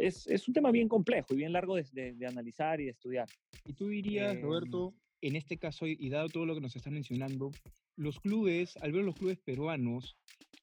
es, 0.00 0.26
es, 0.26 0.46
un 0.46 0.54
tema 0.54 0.70
bien 0.70 0.88
complejo 0.88 1.34
y 1.34 1.38
bien 1.38 1.52
largo 1.52 1.74
de, 1.74 2.14
de, 2.14 2.26
analizar 2.26 2.80
y 2.80 2.84
de 2.84 2.90
estudiar. 2.90 3.26
¿Y 3.64 3.72
tú 3.72 3.88
dirías, 3.88 4.36
em, 4.36 4.42
Roberto, 4.42 4.94
en 5.20 5.34
este 5.34 5.56
caso, 5.56 5.86
y 5.86 6.08
dado 6.10 6.28
todo 6.28 6.46
lo 6.46 6.54
que 6.54 6.60
nos 6.60 6.76
están 6.76 6.92
mencionando, 6.92 7.50
los 7.96 8.20
clubes, 8.20 8.76
al 8.76 8.92
ver 8.92 9.04
los 9.04 9.16
clubes 9.16 9.38
peruanos, 9.38 10.16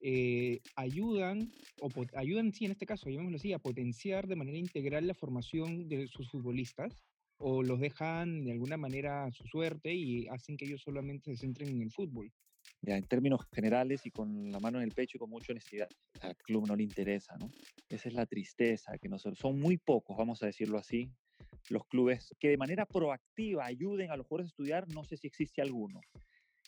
eh, 0.07 0.61
ayudan, 0.75 1.55
o 1.79 1.91
ayudan, 2.15 2.53
sí, 2.53 2.65
en 2.65 2.71
este 2.71 2.85
caso, 2.85 3.09
llamémoslo 3.09 3.37
así, 3.37 3.53
a 3.53 3.59
potenciar 3.59 4.27
de 4.27 4.35
manera 4.35 4.59
integral 4.59 5.07
la 5.07 5.15
formación 5.15 5.89
de 5.89 6.07
sus 6.07 6.29
futbolistas, 6.29 7.03
o 7.37 7.63
los 7.63 7.79
dejan 7.79 8.45
de 8.45 8.51
alguna 8.51 8.77
manera 8.77 9.25
a 9.25 9.31
su 9.31 9.47
suerte 9.47 9.95
y 9.95 10.27
hacen 10.27 10.57
que 10.57 10.65
ellos 10.65 10.83
solamente 10.83 11.31
se 11.31 11.37
centren 11.37 11.69
en 11.69 11.81
el 11.81 11.91
fútbol. 11.91 12.31
Ya, 12.83 12.97
en 12.97 13.07
términos 13.07 13.41
generales 13.51 14.05
y 14.05 14.11
con 14.11 14.51
la 14.51 14.59
mano 14.59 14.77
en 14.77 14.83
el 14.83 14.91
pecho 14.91 15.17
y 15.17 15.19
con 15.19 15.31
mucha 15.31 15.53
honestidad, 15.53 15.89
al 16.21 16.37
club 16.37 16.67
no 16.67 16.75
le 16.75 16.83
interesa, 16.83 17.35
¿no? 17.39 17.51
Esa 17.89 18.07
es 18.09 18.13
la 18.13 18.27
tristeza, 18.27 18.99
que 18.99 19.09
nosotros, 19.09 19.39
son 19.39 19.59
muy 19.59 19.77
pocos, 19.77 20.15
vamos 20.15 20.43
a 20.43 20.45
decirlo 20.45 20.77
así, 20.77 21.09
los 21.67 21.87
clubes 21.87 22.35
que 22.39 22.49
de 22.49 22.57
manera 22.57 22.85
proactiva 22.85 23.65
ayuden 23.65 24.11
a 24.11 24.17
los 24.17 24.27
jugadores 24.27 24.49
a 24.49 24.53
estudiar, 24.53 24.87
no 24.87 25.03
sé 25.03 25.17
si 25.17 25.25
existe 25.25 25.63
alguno 25.63 25.99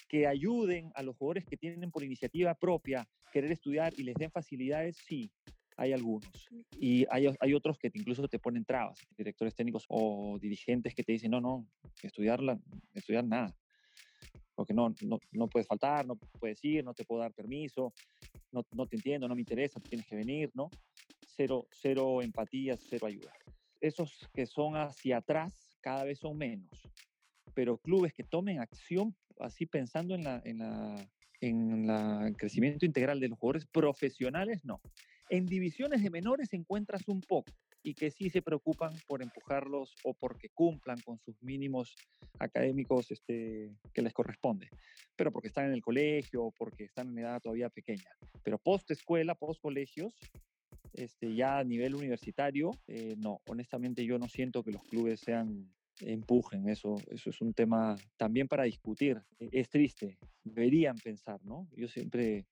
que 0.08 0.28
ayuden 0.28 0.92
a 0.96 1.04
los 1.04 1.16
jugadores 1.18 1.46
que 1.46 1.58
tienen 1.58 1.92
por 1.92 2.04
iniciativa 2.04 2.54
propia 2.56 3.08
querer 3.32 3.52
estudiar 3.52 3.94
y 3.98 4.04
les 4.04 4.16
den 4.16 4.32
facilidades, 4.32 4.98
sí, 4.98 5.30
hay 5.76 5.94
algunos. 5.94 6.30
Y 6.80 7.06
hay, 7.10 7.28
hay, 7.40 7.54
otros 7.54 7.78
que 7.78 7.92
incluso 7.94 8.28
te 8.28 8.40
ponen 8.40 8.66
trabas, 8.66 9.00
directores 9.18 9.54
técnicos 9.54 9.86
o 9.90 10.38
dirigentes 10.40 10.96
que 10.96 11.04
te 11.04 11.12
dicen, 11.12 11.32
no, 11.32 11.42
no, 11.42 11.68
estudiar, 12.02 12.40
estudiar 12.94 13.26
nada. 13.26 13.54
Porque 14.56 14.74
no, 14.74 14.96
no, 15.02 15.20
no, 15.32 15.48
puedes 15.48 15.68
faltar, 15.68 16.08
no 16.08 16.16
puedes 16.16 16.64
ir, 16.64 16.84
no 16.84 16.94
te 16.94 17.06
puedo 17.06 17.22
dar 17.22 17.34
permiso, 17.34 17.94
no, 18.52 18.66
no 18.72 18.88
te 18.88 18.96
entiendo, 18.96 19.28
no 19.28 19.36
me 19.36 19.42
interesa, 19.42 19.80
tienes 19.80 20.08
que 20.08 20.16
venir, 20.16 20.50
¿no? 20.56 20.70
Cero, 21.28 21.68
cero 21.72 22.24
empatía, 22.24 22.76
cero 22.76 23.06
ayuda. 23.06 23.34
Esos 23.80 24.28
que 24.34 24.48
son 24.48 24.76
hacia 24.76 25.18
atrás 25.18 25.76
cada 25.80 26.04
vez 26.06 26.18
son 26.18 26.38
menos 26.38 26.88
pero 27.58 27.80
clubes 27.80 28.14
que 28.14 28.22
tomen 28.22 28.60
acción 28.60 29.16
así 29.39 29.65
pensando 29.65 30.15
en 30.15 30.24
la, 30.24 30.41
en 30.46 30.58
la 30.60 31.10
en 31.41 31.89
el 31.89 32.36
crecimiento 32.36 32.86
integral 32.86 33.20
de 33.20 33.29
los 33.29 33.39
jugadores 33.39 33.67
profesionales, 33.67 34.62
no. 34.63 34.82
En 35.29 35.46
divisiones 35.46 36.01
de 36.01 36.10
menores 36.10 36.53
encuentras 36.53 37.08
un 37.08 37.22
poco 37.22 37.51
y 37.84 37.94
que 37.94 38.12
sí 38.12 38.29
se 38.29 38.41
preocupan 38.41 38.94
por 39.08 39.22
empujarlos 39.22 39.96
o 40.03 40.13
porque 40.13 40.50
cumplan 40.50 41.00
con 41.01 41.20
sus 41.20 41.41
mínimos 41.44 41.96
académicos 42.39 43.12
este, 43.12 43.72
que 43.94 44.01
les 44.01 44.13
corresponde, 44.13 44.70
pero 45.15 45.32
porque 45.32 45.50
están 45.50 45.65
en 45.65 45.74
el 45.74 45.82
colegio 45.82 46.46
o 46.46 46.51
porque 46.51 46.86
están 46.86 47.10
en 47.10 47.20
edad 47.20 47.41
todavía 47.41 47.70
pequeña. 47.70 48.10
Pero 48.44 48.58
post 48.58 48.89
escuela, 48.91 49.36
post 49.36 49.62
colegios, 49.62 50.13
este, 50.94 51.36
ya 51.36 51.60
a 51.60 51.63
nivel 51.63 51.94
universitario, 51.96 52.72
eh, 52.88 53.15
no, 53.17 53.41
honestamente 53.48 54.06
yo 54.06 54.17
no 54.17 54.27
siento 54.27 54.63
que 54.63 54.72
los 54.72 54.84
clubes 54.84 55.20
sean 55.20 55.72
empujen, 56.01 56.70
eso, 56.70 56.96
eso 57.10 57.30
es 57.30 57.42
un 57.42 57.54
tema 57.54 57.96
también 58.18 58.48
para 58.48 58.63
discutir. 58.63 59.22
E, 59.39 59.50
es 59.51 59.70
triste, 59.70 60.18
deberían 60.44 60.98
pensar, 60.98 61.44
¿no? 61.44 61.68
Yo 61.75 61.88
siempre 61.88 62.46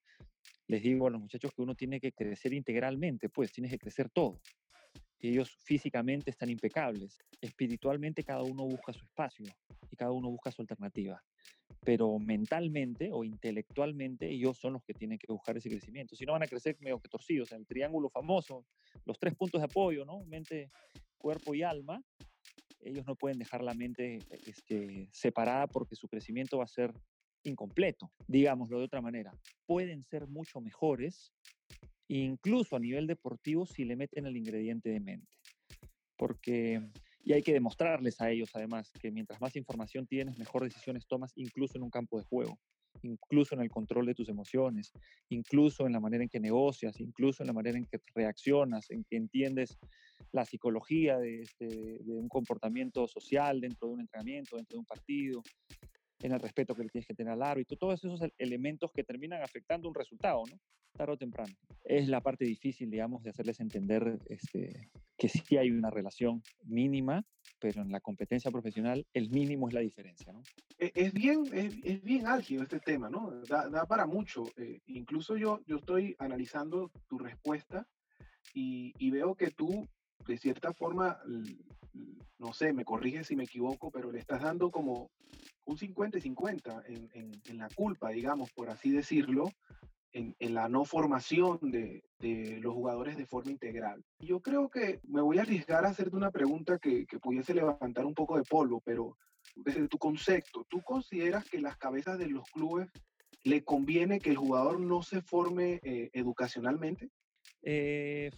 les 0.68 0.82
digo 0.82 1.08
a 1.08 1.10
los 1.12 1.22
muchachos 1.22 1.52
que 1.56 1.62
uno 1.62 1.76
tiene 1.76 2.00
que 2.00 2.12
crecer 2.12 2.54
integralmente, 2.54 3.30
pues 3.30 3.52
tienes 3.52 3.72
que 3.72 3.80
crecer 3.80 4.10
todo. 4.10 4.42
Ellos 5.20 5.56
físicamente 5.64 6.30
están 6.30 6.50
impecables, 6.50 7.18
espiritualmente 7.42 8.24
cada 8.24 8.44
uno 8.44 8.66
busca 8.66 8.94
su 8.94 9.06
espacio 9.06 9.46
y 9.90 9.96
cada 9.96 10.12
uno 10.12 10.30
busca 10.30 10.52
su 10.52 10.62
alternativa, 10.62 11.24
pero 11.84 12.20
mentalmente 12.20 13.10
o 13.12 13.24
intelectualmente 13.24 14.30
ellos 14.30 14.58
son 14.58 14.74
los 14.74 14.84
que 14.84 14.94
tienen 14.94 15.18
que 15.18 15.32
buscar 15.32 15.58
ese 15.58 15.70
crecimiento, 15.70 16.16
si 16.16 16.26
no 16.26 16.34
van 16.34 16.44
a 16.44 16.48
crecer 16.48 16.78
medio 16.80 17.00
que 17.00 17.10
torcidos, 17.10 17.52
en 17.54 17.60
el 17.60 17.66
triángulo 17.66 18.10
famoso, 18.10 18.66
los 19.06 19.18
tres 19.18 19.36
puntos 19.36 19.62
de 19.62 19.66
apoyo, 19.66 20.06
¿no? 20.06 20.24
Mente, 20.26 20.70
cuerpo 21.18 21.56
y 21.56 21.64
alma, 21.64 22.04
ellos 22.86 23.06
no 23.06 23.16
pueden 23.16 23.40
dejar 23.40 23.64
la 23.64 23.74
mente 23.74 24.20
este, 24.46 25.10
separada 25.12 25.68
porque 25.68 25.96
su 25.96 26.08
crecimiento 26.08 26.60
va 26.60 26.66
a 26.66 26.68
ser 26.68 26.94
incompleto, 27.44 28.12
digámoslo 28.28 28.80
de 28.80 28.86
otra 28.86 29.02
manera. 29.02 29.32
Pueden 29.66 30.04
ser 30.04 30.28
mucho 30.28 30.62
mejores, 30.62 31.34
incluso 32.08 32.76
a 32.76 32.80
nivel 32.80 33.08
deportivo, 33.08 33.66
si 33.66 33.86
le 33.86 33.96
meten 33.96 34.26
el 34.26 34.38
ingrediente 34.38 34.90
de 34.90 35.00
mente. 35.00 35.38
Porque, 36.16 36.82
y 37.24 37.34
hay 37.34 37.42
que 37.42 37.54
demostrarles 37.54 38.22
a 38.22 38.30
ellos 38.30 38.50
además 38.54 38.92
que 39.00 39.12
mientras 39.12 39.42
más 39.42 39.56
información 39.56 40.08
tienes, 40.08 40.38
mejor 40.38 40.64
decisiones 40.64 41.08
tomas, 41.08 41.34
incluso 41.36 41.78
en 41.78 41.84
un 41.84 41.90
campo 41.90 42.18
de 42.18 42.26
juego 42.26 42.58
incluso 43.04 43.56
en 43.56 43.62
el 43.62 43.70
control 43.70 44.06
de 44.06 44.16
tus 44.16 44.30
emociones, 44.30 44.92
incluso 45.30 45.86
en 45.86 45.94
la 45.94 46.00
manera 46.00 46.24
en 46.24 46.30
que 46.30 46.40
negocias, 46.40 47.00
incluso 47.00 47.44
en 47.44 47.48
la 47.48 47.54
manera 47.54 47.78
en 47.78 47.86
que 47.86 48.00
reaccionas, 48.14 48.90
en 48.92 49.04
que 49.04 49.18
entiendes 49.18 49.78
la 50.32 50.46
psicología 50.46 51.18
de, 51.18 51.42
este, 51.42 52.02
un 52.06 52.30
comportamiento 52.30 53.08
social 53.08 53.62
dentro 53.62 53.88
de 53.88 53.94
un 53.96 54.02
entrenamiento, 54.02 54.58
dentro 54.58 54.76
de 54.76 54.80
un 54.80 54.86
partido, 54.86 55.44
en 56.22 56.32
el 56.32 56.40
respeto 56.40 56.74
que 56.76 56.84
le 56.84 56.90
tienes 56.90 57.08
que 57.08 57.14
tener 57.14 57.34
al 57.34 57.44
árbitro, 57.44 57.78
todos 57.78 58.04
esos 58.04 58.20
elementos 58.38 58.92
que 58.92 59.04
terminan 59.04 59.42
afectando 59.42 59.88
un 59.88 59.96
resultado, 59.96 60.44
¿no? 60.50 60.60
Tarde 60.94 61.14
o 61.14 61.18
temprano. 61.18 61.54
Es 61.84 62.08
la 62.08 62.22
parte 62.22 62.46
difícil, 62.46 62.90
digamos, 62.90 63.22
de 63.24 63.30
hacerles 63.30 63.60
entender 63.60 64.18
este, 64.28 64.90
que 65.18 65.28
sí 65.28 65.58
hay 65.58 65.72
una 65.72 65.90
relación 65.90 66.42
mínima, 66.64 67.26
pero 67.66 67.82
en 67.82 67.92
la 67.92 68.00
competencia 68.00 68.52
profesional 68.52 69.08
el 69.12 69.32
mínimo 69.32 69.68
es 69.68 69.74
la 69.74 69.80
diferencia, 69.80 70.32
¿no? 70.32 70.44
E, 70.78 70.92
es 70.94 71.12
bien, 71.12 71.46
es, 71.52 72.04
bien 72.04 72.28
álgido 72.28 72.62
este 72.62 72.80
tema, 72.80 73.10
¿no? 73.10 73.42
Da, 73.50 73.88
para 73.88 74.06
mucho. 74.06 74.44
Eh, 74.56 74.82
incluso 74.86 75.36
yo, 75.36 75.62
yo 75.66 75.78
estoy 75.78 76.16
analizando 76.20 76.92
tu 77.08 77.18
respuesta 77.18 77.88
y, 78.54 78.94
y 79.00 79.10
veo 79.10 79.34
que 79.34 79.50
tú, 79.50 79.88
de 80.28 80.38
cierta 80.38 80.74
forma, 80.74 81.18
no 82.38 82.54
sé, 82.54 82.72
me 82.72 82.86
corriges 82.86 83.26
si 83.26 83.36
me 83.36 83.46
equivoco, 83.46 83.90
pero 83.90 84.12
le 84.12 84.20
estás 84.20 84.44
dando 84.44 84.70
como 84.70 85.10
un 85.64 85.76
50 85.76 86.20
y 86.20 86.22
50 86.22 86.84
en, 86.86 87.10
en, 87.14 87.32
en, 87.48 87.58
la 87.58 87.70
culpa, 87.70 88.10
digamos, 88.12 88.52
por 88.52 88.70
así 88.70 88.92
decirlo, 88.92 89.50
en, 90.16 90.54
la 90.54 90.70
no 90.70 90.86
formación 90.86 91.60
de, 91.62 92.04
de, 92.20 92.60
los 92.62 92.74
jugadores 92.74 93.18
de 93.18 93.26
forma 93.26 93.52
integral. 93.52 94.04
Yo 94.20 94.40
creo 94.40 94.70
que 94.70 95.02
me 95.04 95.22
voy 95.22 95.38
a 95.38 95.42
arriesgar 95.42 95.86
a 95.86 95.90
hacerte 95.90 96.16
una 96.16 96.32
pregunta 96.32 96.80
que, 96.80 97.06
que 97.06 97.20
pudiese 97.20 97.54
levantar 97.54 98.06
un 98.06 98.14
poco 98.14 98.38
de 98.38 98.44
polvo, 98.44 98.82
pero 98.86 99.18
desde 99.56 99.88
tu 99.90 99.98
concepto, 99.98 100.66
¿tú 100.70 100.82
consideras 100.82 101.50
que 101.50 101.60
las 101.60 101.78
cabezas 101.78 102.18
de 102.18 102.28
los 102.28 102.50
clubes 102.50 102.90
le 103.44 103.64
conviene 103.64 104.20
que 104.20 104.30
el 104.30 104.38
jugador 104.38 104.80
no 104.80 105.04
se 105.04 105.22
forme 105.22 105.82
eh, 105.84 106.10
educacionalmente? 106.14 107.10
Eh, 107.62 108.32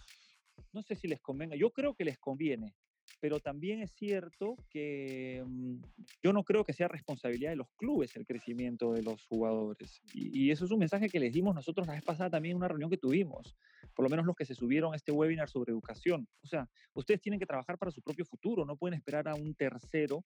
no 0.72 0.82
sé 0.82 0.96
si 0.96 1.06
les 1.06 1.20
convenga. 1.20 1.56
Yo 1.56 1.70
creo 1.70 1.94
que 1.94 2.04
les 2.04 2.18
conviene, 2.18 2.74
pero 3.20 3.40
también 3.40 3.82
es 3.82 3.92
cierto 3.92 4.56
que 4.70 5.42
mm, 5.44 5.76
yo 6.22 6.32
no 6.32 6.44
creo 6.44 6.64
que 6.64 6.72
sea 6.72 6.88
responsabilidad 6.88 7.50
de 7.50 7.56
los 7.56 7.68
clubes 7.76 8.14
el 8.16 8.26
crecimiento 8.26 8.92
de 8.92 9.02
los 9.02 9.26
jugadores. 9.26 10.00
Y, 10.12 10.50
eso 10.50 10.64
es 10.64 10.70
un 10.70 10.78
mensaje 10.78 11.08
que 11.08 11.20
les 11.20 11.32
dimos 11.32 11.54
nosotros 11.54 11.86
la 11.86 11.94
vez 11.94 12.02
pasada 12.02 12.30
también 12.30 12.52
en 12.52 12.58
una 12.58 12.68
reunión 12.68 12.90
que 12.90 12.96
tuvimos, 12.96 13.56
por 13.94 14.04
lo 14.04 14.10
menos 14.10 14.24
los 14.24 14.36
que 14.36 14.44
se 14.44 14.54
subieron 14.54 14.92
a 14.92 14.96
este 14.96 15.12
webinar 15.12 15.48
sobre 15.48 15.72
educación. 15.72 16.26
O 16.42 16.46
sea, 16.46 16.68
ustedes 16.94 17.20
tienen 17.20 17.38
que 17.38 17.46
trabajar 17.46 17.78
para 17.78 17.90
su 17.90 18.00
propio 18.02 18.24
futuro, 18.24 18.64
no 18.64 18.76
pueden 18.76 18.96
esperar 18.96 19.28
a 19.28 19.34
un 19.34 19.54
tercero 19.54 20.24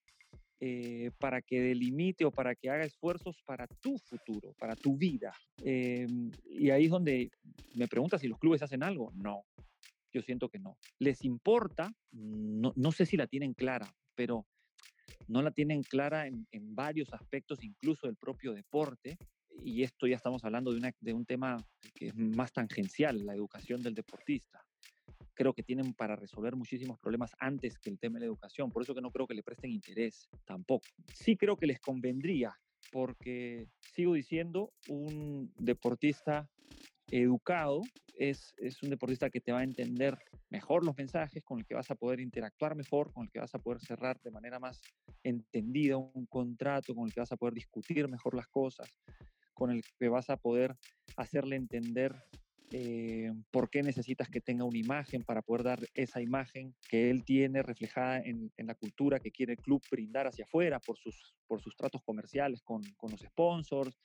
eh, 0.59 1.11
para 1.19 1.41
que 1.41 1.61
delimite 1.61 2.23
o 2.23 2.31
para 2.31 2.55
que 2.55 2.69
haga 2.69 2.85
esfuerzos 2.85 3.41
para 3.45 3.67
tu 3.67 3.97
futuro, 3.97 4.53
para 4.57 4.75
tu 4.75 4.95
vida. 4.95 5.33
Em, 5.61 6.31
y 6.45 6.69
ahí 6.69 6.85
es 6.85 6.89
donde 6.89 7.31
me 7.75 7.87
pregunta 7.87 8.17
si 8.17 8.29
los 8.29 8.39
clubes 8.39 8.61
hacen 8.61 8.81
algo. 8.81 9.11
No, 9.15 9.43
yo 10.13 10.21
siento 10.21 10.49
que 10.49 10.59
no. 10.59 10.77
Les 10.99 11.23
importa, 11.25 11.93
no, 12.11 12.73
no 12.75 12.91
sé 12.91 13.05
si 13.05 13.17
la 13.17 13.27
tienen 13.27 13.53
clara, 13.53 13.93
pero 14.15 14.45
no 15.27 15.41
la 15.41 15.51
tienen 15.51 15.83
clara 15.83 16.27
en, 16.27 16.45
varios 16.75 17.13
aspectos, 17.13 17.63
incluso 17.63 18.07
del 18.07 18.15
propio 18.15 18.53
deporte. 18.53 19.17
Y 19.63 19.83
esto 19.83 20.07
ya 20.07 20.15
estamos 20.15 20.43
hablando 20.43 20.71
de, 20.71 20.77
una, 20.77 20.91
de 20.99 21.13
un 21.13 21.25
tema 21.25 21.57
que 21.95 22.07
es 22.07 22.15
más 22.15 22.51
tangencial, 22.51 23.25
la 23.25 23.33
educación 23.33 23.81
del 23.81 23.93
deportista. 23.93 24.65
Creo 25.35 25.53
que 25.53 25.63
tienen 25.63 25.93
para 25.93 26.15
resolver 26.15 26.55
muchísimos 26.55 26.99
problemas 26.99 27.31
antes 27.39 27.79
que 27.79 27.89
el 27.89 27.99
tema 27.99 28.15
de 28.15 28.21
la 28.21 28.27
educación. 28.27 28.71
Por 28.71 28.83
eso 28.83 28.93
que 28.93 29.01
no 29.01 29.11
creo 29.11 29.27
que 29.27 29.33
le 29.33 29.43
presten 29.43 29.71
interés 29.71 30.29
tampoco. 30.45 30.85
Sí 31.13 31.37
creo 31.37 31.57
que 31.57 31.67
les 31.67 31.79
convendría, 31.79 32.53
porque 32.91 33.67
sigo 33.79 34.13
diciendo, 34.13 34.73
un 34.89 35.51
deportista 35.57 36.49
educado 37.11 37.81
es, 38.15 38.53
es, 38.57 38.81
un 38.83 38.89
deportista 38.89 39.29
que 39.29 39.41
te 39.41 39.51
va 39.51 39.59
a 39.59 39.63
entender 39.63 40.17
mejor 40.49 40.85
los 40.85 40.95
mensajes, 40.95 41.43
con 41.43 41.59
el 41.59 41.65
que 41.65 41.75
vas 41.75 41.89
a 41.89 41.95
poder 41.95 42.19
interactuar 42.19 42.75
mejor, 42.75 43.11
con 43.11 43.23
el 43.23 43.31
que 43.31 43.39
vas 43.39 43.53
a 43.55 43.59
poder 43.59 43.79
cerrar 43.79 44.19
de 44.21 44.31
manera 44.31 44.59
más 44.59 44.81
entendida 45.23 45.97
un 45.97 46.25
contrato, 46.27 46.93
con 46.93 47.05
el 47.05 47.13
que 47.13 47.21
vas 47.21 47.31
a 47.31 47.37
poder 47.37 47.53
discutir 47.55 48.07
mejor 48.07 48.35
las 48.35 48.47
cosas, 48.47 48.87
con 49.53 49.71
el 49.71 49.83
que 49.99 50.09
vas 50.09 50.29
a 50.29 50.37
poder 50.37 50.75
hacerle 51.17 51.55
entender 51.55 52.15
eh, 52.75 53.31
por 53.51 53.69
qué 53.69 53.83
necesitas 53.83 54.27
que 54.29 54.41
tenga 54.41 54.63
una 54.63 54.79
imagen 54.79 55.21
para 55.21 55.43
poder 55.43 55.61
dar 55.61 55.79
esa 55.93 56.21
imagen 56.21 56.73
que 56.89 57.11
él 57.11 57.23
tiene 57.23 57.61
reflejada 57.61 58.17
en, 58.17 58.51
la 58.57 58.73
cultura 58.73 59.19
que 59.19 59.29
quiere 59.29 59.53
el 59.53 59.59
club 59.59 59.79
brindar 59.91 60.25
hacia 60.25 60.45
afuera 60.45 60.79
por 60.79 60.97
sus, 60.97 61.35
por 61.45 61.61
sus 61.61 61.75
tratos 61.75 62.01
comerciales 62.01 62.63
con, 62.63 62.81
con 62.97 63.11
los 63.11 63.19
sponsors. 63.19 63.95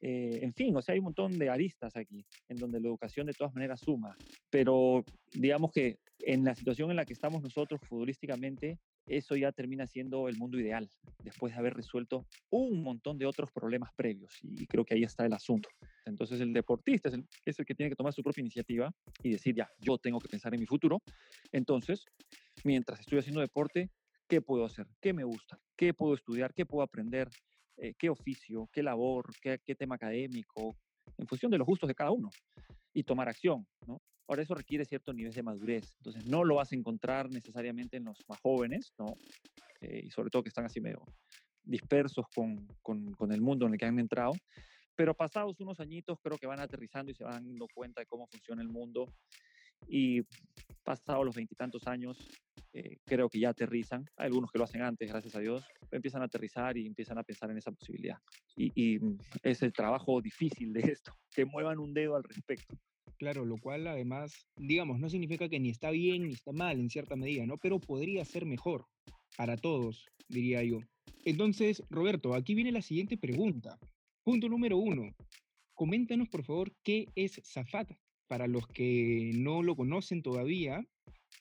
Eh, 0.00 0.38
en 0.40 0.54
fin, 0.54 0.76
o 0.76 0.80
sea, 0.80 0.92
hay 0.92 1.00
un 1.00 1.06
montón 1.06 1.36
de 1.36 1.50
aristas 1.50 1.96
aquí 1.96 2.24
en 2.48 2.58
donde 2.58 2.78
la 2.78 2.86
educación 2.86 3.26
de 3.26 3.32
todas 3.32 3.54
maneras 3.54 3.80
suma, 3.80 4.16
pero 4.50 5.04
digamos 5.32 5.72
que 5.72 5.98
en 6.20 6.44
la 6.44 6.54
situación 6.54 6.90
en 6.90 6.96
la 6.96 7.04
que 7.04 7.14
estamos 7.14 7.42
nosotros 7.42 7.80
futbolísticamente, 7.88 8.78
eso 9.06 9.36
ya 9.36 9.52
termina 9.52 9.86
siendo 9.86 10.28
el 10.28 10.36
mundo 10.36 10.58
ideal, 10.58 10.88
después 11.22 11.52
de 11.52 11.58
haber 11.58 11.74
resuelto 11.74 12.26
un 12.50 12.82
montón 12.82 13.18
de 13.18 13.26
otros 13.26 13.50
problemas 13.52 13.92
previos. 13.94 14.38
Y 14.42 14.66
creo 14.66 14.84
que 14.84 14.94
ahí 14.94 15.02
está 15.02 15.26
el 15.26 15.32
asunto. 15.32 15.68
Entonces 16.04 16.40
el 16.40 16.52
deportista 16.52 17.08
es 17.08 17.14
el, 17.58 17.66
que 17.66 17.74
tiene 17.74 17.90
que 17.90 17.96
tomar 17.96 18.12
su 18.12 18.22
propia 18.22 18.40
iniciativa 18.40 18.92
y 19.22 19.30
decir, 19.30 19.54
ya, 19.54 19.68
yo 19.80 19.98
tengo 19.98 20.20
que 20.20 20.28
pensar 20.28 20.54
en 20.54 20.60
mi 20.60 20.66
futuro. 20.66 21.02
Entonces, 21.50 22.04
mientras 22.64 23.00
estoy 23.00 23.18
haciendo 23.18 23.40
deporte, 23.40 23.90
¿qué 24.28 24.40
puedo 24.40 24.64
hacer? 24.64 24.86
¿Qué 25.00 25.12
me 25.12 25.24
gusta? 25.24 25.58
¿Qué 25.76 25.94
puedo 25.94 26.14
estudiar? 26.14 26.54
¿Qué 26.54 26.64
puedo 26.64 26.82
aprender? 26.82 27.28
Eh, 27.76 27.94
¿Qué 27.98 28.08
oficio? 28.08 28.68
¿Qué 28.72 28.82
labor? 28.82 29.32
¿Qué, 29.40 29.58
¿Qué 29.64 29.74
tema 29.74 29.96
académico? 29.96 30.76
En 31.18 31.26
función 31.26 31.50
de 31.50 31.58
los 31.58 31.66
gustos 31.66 31.88
de 31.88 31.94
cada 31.94 32.10
uno. 32.10 32.30
Y 32.92 33.04
tomar 33.04 33.28
acción, 33.28 33.66
¿no? 33.86 34.00
Ahora, 34.28 34.42
eso 34.42 34.54
requiere 34.54 34.84
cierto 34.84 35.12
nivel 35.12 35.32
de 35.32 35.42
madurez. 35.42 35.94
Entonces, 35.98 36.24
no 36.26 36.44
lo 36.44 36.56
vas 36.56 36.72
a 36.72 36.76
encontrar 36.76 37.30
necesariamente 37.30 37.96
en 37.96 38.04
los 38.04 38.18
más 38.28 38.40
jóvenes, 38.40 38.92
¿no? 38.98 39.14
Eh, 39.80 40.04
y 40.06 40.10
sobre 40.10 40.30
todo 40.30 40.42
que 40.42 40.48
están 40.48 40.64
así 40.64 40.80
medio 40.80 41.02
dispersos 41.64 42.26
con, 42.34 42.66
con, 42.82 43.12
con, 43.12 43.32
el 43.32 43.40
mundo 43.40 43.66
en 43.66 43.72
el 43.72 43.78
que 43.78 43.86
han 43.86 43.98
entrado. 43.98 44.32
Pero 44.94 45.14
pasados 45.14 45.58
unos 45.60 45.80
añitos, 45.80 46.18
creo 46.22 46.36
que 46.38 46.46
van 46.46 46.60
aterrizando 46.60 47.10
y 47.10 47.14
se 47.14 47.24
van 47.24 47.46
dando 47.46 47.66
cuenta 47.74 48.00
de 48.00 48.06
cómo 48.06 48.26
funciona 48.26 48.62
el 48.62 48.68
mundo. 48.68 49.06
Y 49.88 50.22
pasados 50.82 51.24
los 51.24 51.34
veintitantos 51.34 51.86
años, 51.86 52.18
eh, 52.72 52.96
creo 53.04 53.28
que 53.28 53.38
ya 53.38 53.50
aterrizan. 53.50 54.04
Hay 54.16 54.26
algunos 54.26 54.50
que 54.50 54.58
lo 54.58 54.64
hacen 54.64 54.82
antes, 54.82 55.08
gracias 55.08 55.34
a 55.36 55.40
Dios. 55.40 55.64
Empiezan 55.90 56.22
a 56.22 56.24
aterrizar 56.24 56.76
y 56.76 56.86
empiezan 56.86 57.18
a 57.18 57.22
pensar 57.22 57.50
en 57.50 57.58
esa 57.58 57.70
posibilidad. 57.70 58.18
Y, 58.56 58.72
y 58.74 59.00
es 59.42 59.62
el 59.62 59.72
trabajo 59.72 60.20
difícil 60.20 60.72
de 60.72 60.80
esto, 60.80 61.12
que 61.34 61.44
muevan 61.44 61.78
un 61.78 61.92
dedo 61.92 62.16
al 62.16 62.24
respecto. 62.24 62.76
Claro, 63.18 63.44
lo 63.44 63.56
cual 63.56 63.86
además, 63.86 64.48
digamos, 64.56 64.98
no 64.98 65.08
significa 65.08 65.48
que 65.48 65.60
ni 65.60 65.70
está 65.70 65.90
bien 65.90 66.26
ni 66.26 66.32
está 66.32 66.50
mal 66.50 66.80
en 66.80 66.90
cierta 66.90 67.14
medida, 67.14 67.46
¿no? 67.46 67.56
Pero 67.58 67.78
podría 67.78 68.24
ser 68.24 68.46
mejor 68.46 68.86
para 69.36 69.56
todos, 69.56 70.06
diría 70.28 70.64
yo. 70.64 70.80
Entonces, 71.24 71.84
Roberto, 71.88 72.34
aquí 72.34 72.54
viene 72.54 72.72
la 72.72 72.82
siguiente 72.82 73.16
pregunta. 73.16 73.78
Punto 74.24 74.48
número 74.48 74.76
uno. 74.76 75.14
Coméntanos, 75.74 76.28
por 76.28 76.44
favor, 76.44 76.72
qué 76.82 77.06
es 77.14 77.40
Zafat 77.44 77.92
para 78.32 78.46
los 78.46 78.66
que 78.66 79.30
no 79.34 79.62
lo 79.62 79.76
conocen 79.76 80.22
todavía 80.22 80.82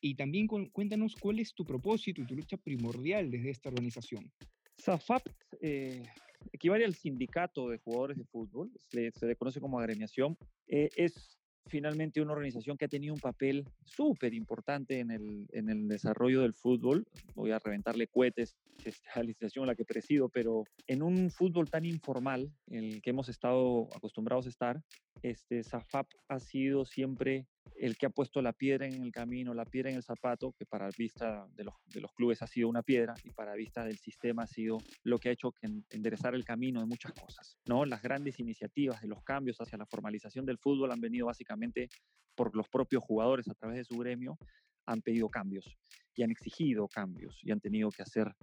y 0.02 0.16
también 0.16 0.46
cuéntanos 0.46 1.16
cuál 1.16 1.40
es 1.40 1.54
tu 1.54 1.64
propósito 1.64 2.22
y 2.22 2.26
tu 2.26 2.36
lucha 2.36 2.58
primordial 2.58 3.32
desde 3.32 3.50
esta 3.50 3.70
organización. 3.70 4.30
Zafat 4.78 5.24
eh, 5.62 6.04
equivale 6.52 6.84
al 6.84 6.94
sindicato 6.94 7.70
de 7.70 7.78
jugadores 7.78 8.18
de 8.18 8.26
fútbol, 8.26 8.72
se, 8.90 9.10
se 9.12 9.26
le 9.26 9.38
conoce 9.38 9.62
como 9.62 9.80
agremiación. 9.80 10.38
Eh, 10.68 10.90
es 10.98 11.40
finalmente 11.68 12.20
una 12.20 12.34
organización 12.34 12.78
que 12.78 12.84
ha 12.84 12.90
tenido 12.90 13.14
un 13.14 13.22
papel 13.22 13.64
súper 13.86 14.34
importante 14.34 15.00
en 15.00 15.12
el, 15.12 15.48
en 15.54 15.70
el 15.70 15.88
desarrollo 15.88 16.42
del 16.42 16.54
fútbol. 16.54 17.06
Voy 17.36 17.52
a 17.52 17.60
reventarle 17.60 18.08
cohetes 18.08 18.58
a 19.16 19.20
la 19.20 19.30
institución 19.30 19.64
a 19.64 19.68
la 19.68 19.76
que 19.76 19.86
presido, 19.86 20.28
pero 20.28 20.66
en 20.88 21.02
un 21.02 21.32
fútbol 21.32 21.70
tan 21.70 21.86
informal, 21.86 22.52
en 22.68 22.84
el 22.84 23.02
que 23.02 23.12
hemos 23.12 23.30
estado 23.30 23.88
acostumbrados 23.96 24.46
a 24.48 24.50
estar, 24.50 24.84
este, 25.22 25.64
Zafap 25.64 26.08
ha 26.28 26.40
sido 26.40 26.86
siempre 26.86 27.48
el 27.76 27.98
que 27.98 28.06
ha 28.06 28.10
puesto 28.10 28.42
la 28.42 28.54
piedra 28.54 28.88
en 28.88 29.02
el 29.02 29.12
camino, 29.12 29.54
la 29.54 29.66
piedra 29.66 29.90
en 29.90 29.96
el 29.96 30.04
zapato, 30.04 30.54
que 30.54 30.66
para 30.66 30.90
vista 30.98 31.48
de 31.56 31.64
los, 31.64 31.76
de 31.88 32.02
los 32.02 32.12
clubes 32.14 32.42
ha 32.42 32.48
sido 32.48 32.70
una 32.70 32.84
piedra 32.84 33.14
y 33.24 33.32
para 33.32 33.56
vista 33.56 33.84
del 33.84 33.98
sistema 33.98 34.44
ha 34.44 34.48
sido 34.48 34.78
lo 35.04 35.18
que 35.18 35.30
ha 35.30 35.32
hecho 35.32 35.52
que 35.52 35.68
enderezar 35.90 36.36
el 36.36 36.46
camino 36.46 36.80
de 36.80 36.86
muchas 36.86 37.14
cosas. 37.14 37.58
¿no? 37.66 37.86
Las 37.86 38.02
grandes 38.02 38.40
iniciativas 38.40 39.02
de 39.02 39.08
los 39.08 39.24
cambios 39.24 39.60
hacia 39.62 39.78
la 39.78 39.86
formalización 39.86 40.46
del 40.46 40.58
fútbol 40.58 40.92
han 40.92 41.02
venido 41.02 41.28
básicamente 41.28 41.90
por 42.36 42.56
los 42.56 42.68
propios 42.70 43.04
jugadores 43.04 43.48
a 43.48 43.54
través 43.54 43.78
de 43.78 43.84
su 43.86 43.98
gremio, 43.98 44.38
han 44.86 45.02
pedido 45.02 45.30
cambios 45.30 45.78
y 46.16 46.24
han 46.24 46.32
exigido 46.32 46.88
cambios 46.88 47.40
y 47.44 47.52
han 47.52 47.60
tenido 47.60 47.90
que 47.90 48.02
hacer 48.02 48.36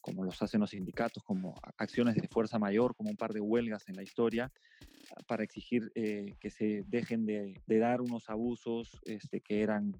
como 0.00 0.24
los 0.24 0.40
hacen 0.40 0.60
los 0.60 0.70
sindicatos, 0.70 1.24
como 1.24 1.54
acciones 1.78 2.14
de 2.14 2.28
fuerza 2.28 2.60
mayor, 2.60 2.94
como 2.94 3.10
un 3.10 3.16
par 3.16 3.32
de 3.32 3.40
huelgas 3.40 3.88
en 3.88 3.96
la 3.96 4.04
historia, 4.04 4.52
para 5.26 5.44
exigir 5.44 5.90
eh, 5.94 6.34
que 6.40 6.50
se 6.50 6.82
dejen 6.86 7.26
de, 7.26 7.60
dar 7.66 8.00
unos 8.00 8.28
abusos 8.28 9.00
este, 9.04 9.40
que 9.40 9.62
eran 9.62 9.92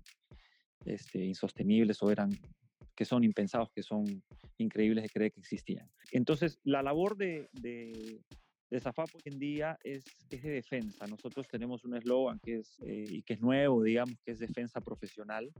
este, 0.85 1.25
insostenibles 1.25 2.03
o 2.03 2.11
eran 2.11 2.31
que 2.95 3.05
son 3.05 3.25
impensados, 3.25 3.71
que 3.71 3.83
son 3.83 4.23
increíbles 4.59 5.03
de 5.03 5.11
creer 5.11 5.33
que 5.33 5.41
existían. 5.41 5.89
Entonces, 6.11 6.59
la 6.65 6.83
labor 6.83 7.17
de, 7.17 7.49
de, 7.53 8.21
de 8.71 8.81
Zafap 8.81 9.09
hoy 9.15 9.23
en 9.25 9.39
día 9.39 9.79
es, 9.85 10.05
es 10.31 10.43
de 10.43 10.51
defensa. 10.51 11.07
Nosotros 11.07 11.47
tenemos 11.47 11.85
un 11.85 11.95
eslogan 11.95 12.39
que 12.41 12.57
es, 12.57 12.79
eh, 12.81 13.05
y 13.09 13.23
que 13.23 13.35
es 13.35 13.41
nuevo, 13.41 13.83
digamos, 13.83 14.19
que 14.25 14.33
es 14.33 14.39
defensa 14.39 14.81
profesional 14.81 15.53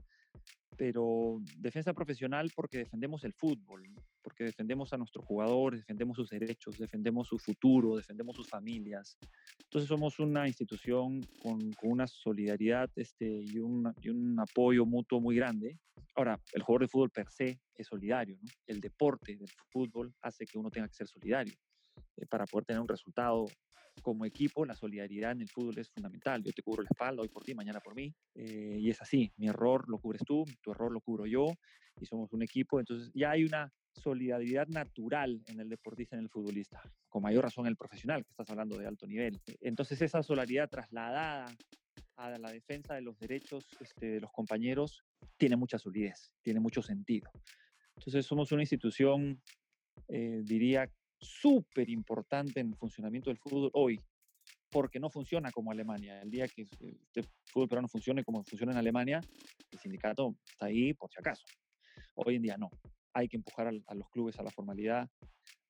pero 0.77 1.41
defensa 1.57 1.93
profesional 1.93 2.51
porque 2.55 2.77
defendemos 2.77 3.23
el 3.23 3.33
fútbol, 3.33 3.83
porque 4.21 4.43
defendemos 4.43 4.93
a 4.93 4.97
nuestros 4.97 5.25
jugadores, 5.25 5.81
defendemos 5.81 6.15
sus 6.15 6.29
derechos, 6.29 6.77
defendemos 6.77 7.27
su 7.27 7.39
futuro, 7.39 7.95
defendemos 7.95 8.35
sus 8.35 8.47
familias. 8.47 9.17
Entonces 9.63 9.87
somos 9.87 10.19
una 10.19 10.47
institución 10.47 11.21
con, 11.41 11.71
con 11.73 11.91
una 11.91 12.05
solidaridad 12.05 12.89
este, 12.95 13.25
y, 13.27 13.57
un, 13.57 13.91
y, 14.01 14.09
un, 14.09 14.39
apoyo 14.39 14.85
mutuo 14.85 15.19
muy 15.19 15.35
grande. 15.35 15.77
Ahora, 16.15 16.39
el 16.53 16.61
jugador 16.61 16.81
de 16.83 16.87
fútbol 16.87 17.09
per 17.09 17.29
se 17.31 17.59
es 17.75 17.87
solidario, 17.87 18.37
¿no? 18.41 18.49
El 18.67 18.79
deporte 18.79 19.35
del 19.35 19.49
fútbol 19.69 20.13
hace 20.21 20.45
que 20.45 20.57
uno 20.59 20.69
tenga 20.69 20.87
que 20.87 20.93
ser 20.93 21.07
solidario. 21.07 21.53
Eh, 22.17 22.25
para 22.25 22.45
poder 22.45 22.65
tener 22.65 22.81
un 22.81 22.87
resultado 22.87 23.47
como 24.01 24.25
equipo, 24.25 24.65
la 24.65 24.75
solidaridad 24.75 25.31
en 25.31 25.41
el 25.41 25.49
fútbol 25.49 25.77
es 25.77 25.89
fundamental. 25.89 26.43
Yo 26.43 26.51
te 26.51 26.61
cubro 26.61 26.83
la 26.83 26.89
espalda 26.89 27.21
hoy 27.21 27.29
por 27.29 27.43
ti, 27.43 27.53
mañana 27.53 27.79
por 27.79 27.95
mí. 27.95 28.13
Eh, 28.35 28.77
y 28.79 28.89
es 28.89 29.01
así, 29.01 29.31
mi 29.37 29.47
error 29.47 29.89
lo 29.89 29.97
cubres 29.99 30.21
tú, 30.25 30.45
tu 30.61 30.71
error 30.71 30.91
lo 30.91 31.01
cubro 31.01 31.25
yo 31.25 31.51
y 31.99 32.05
somos 32.05 32.31
un 32.33 32.43
equipo. 32.43 32.79
Entonces 32.79 33.11
ya 33.13 33.31
hay 33.31 33.43
una 33.43 33.71
solidaridad 33.91 34.67
natural 34.67 35.41
en 35.47 35.59
el 35.59 35.69
deportista, 35.69 36.15
en 36.15 36.23
el 36.23 36.29
futbolista, 36.29 36.81
con 37.09 37.23
mayor 37.23 37.43
razón 37.43 37.65
el 37.67 37.75
profesional, 37.75 38.23
que 38.23 38.29
estás 38.29 38.49
hablando 38.49 38.77
de 38.77 38.85
alto 38.85 39.07
nivel. 39.07 39.39
Entonces 39.61 40.01
esa 40.01 40.21
solidaridad 40.21 40.69
trasladada 40.69 41.47
a 42.15 42.37
la 42.37 42.51
defensa 42.51 42.95
de 42.95 43.01
los 43.01 43.17
derechos 43.17 43.65
este, 43.79 44.07
de 44.07 44.21
los 44.21 44.31
compañeros 44.31 45.03
tiene 45.37 45.55
mucha 45.55 45.77
solidez, 45.77 46.31
tiene 46.41 46.59
mucho 46.59 46.81
sentido. 46.81 47.29
Entonces 47.95 48.25
somos 48.25 48.51
una 48.51 48.61
institución, 48.61 49.41
eh, 50.07 50.41
diría, 50.43 50.89
súper 51.19 51.89
importante 51.89 52.59
en 52.59 52.69
el 52.69 52.75
funcionamiento 52.75 53.29
del 53.29 53.37
fútbol 53.37 53.69
hoy, 53.73 53.99
porque 54.69 54.99
no 54.99 55.09
funciona 55.09 55.51
como 55.51 55.71
Alemania. 55.71 56.21
El 56.21 56.29
día 56.29 56.47
que 56.47 56.63
este 56.63 57.23
fútbol 57.45 57.67
peruano 57.67 57.87
funcione 57.87 58.23
como 58.23 58.43
funciona 58.43 58.73
en 58.73 58.77
Alemania, 58.77 59.21
el 59.71 59.79
sindicato 59.79 60.35
está 60.47 60.67
ahí 60.67 60.93
por 60.93 61.11
si 61.11 61.19
acaso. 61.19 61.45
Hoy 62.15 62.35
en 62.35 62.41
día 62.41 62.57
no. 62.57 62.69
Hay 63.13 63.27
que 63.27 63.37
empujar 63.37 63.67
a, 63.67 63.95
los 63.95 64.09
clubes 64.09 64.37
a 64.39 64.43
la 64.43 64.51
formalidad, 64.51 65.09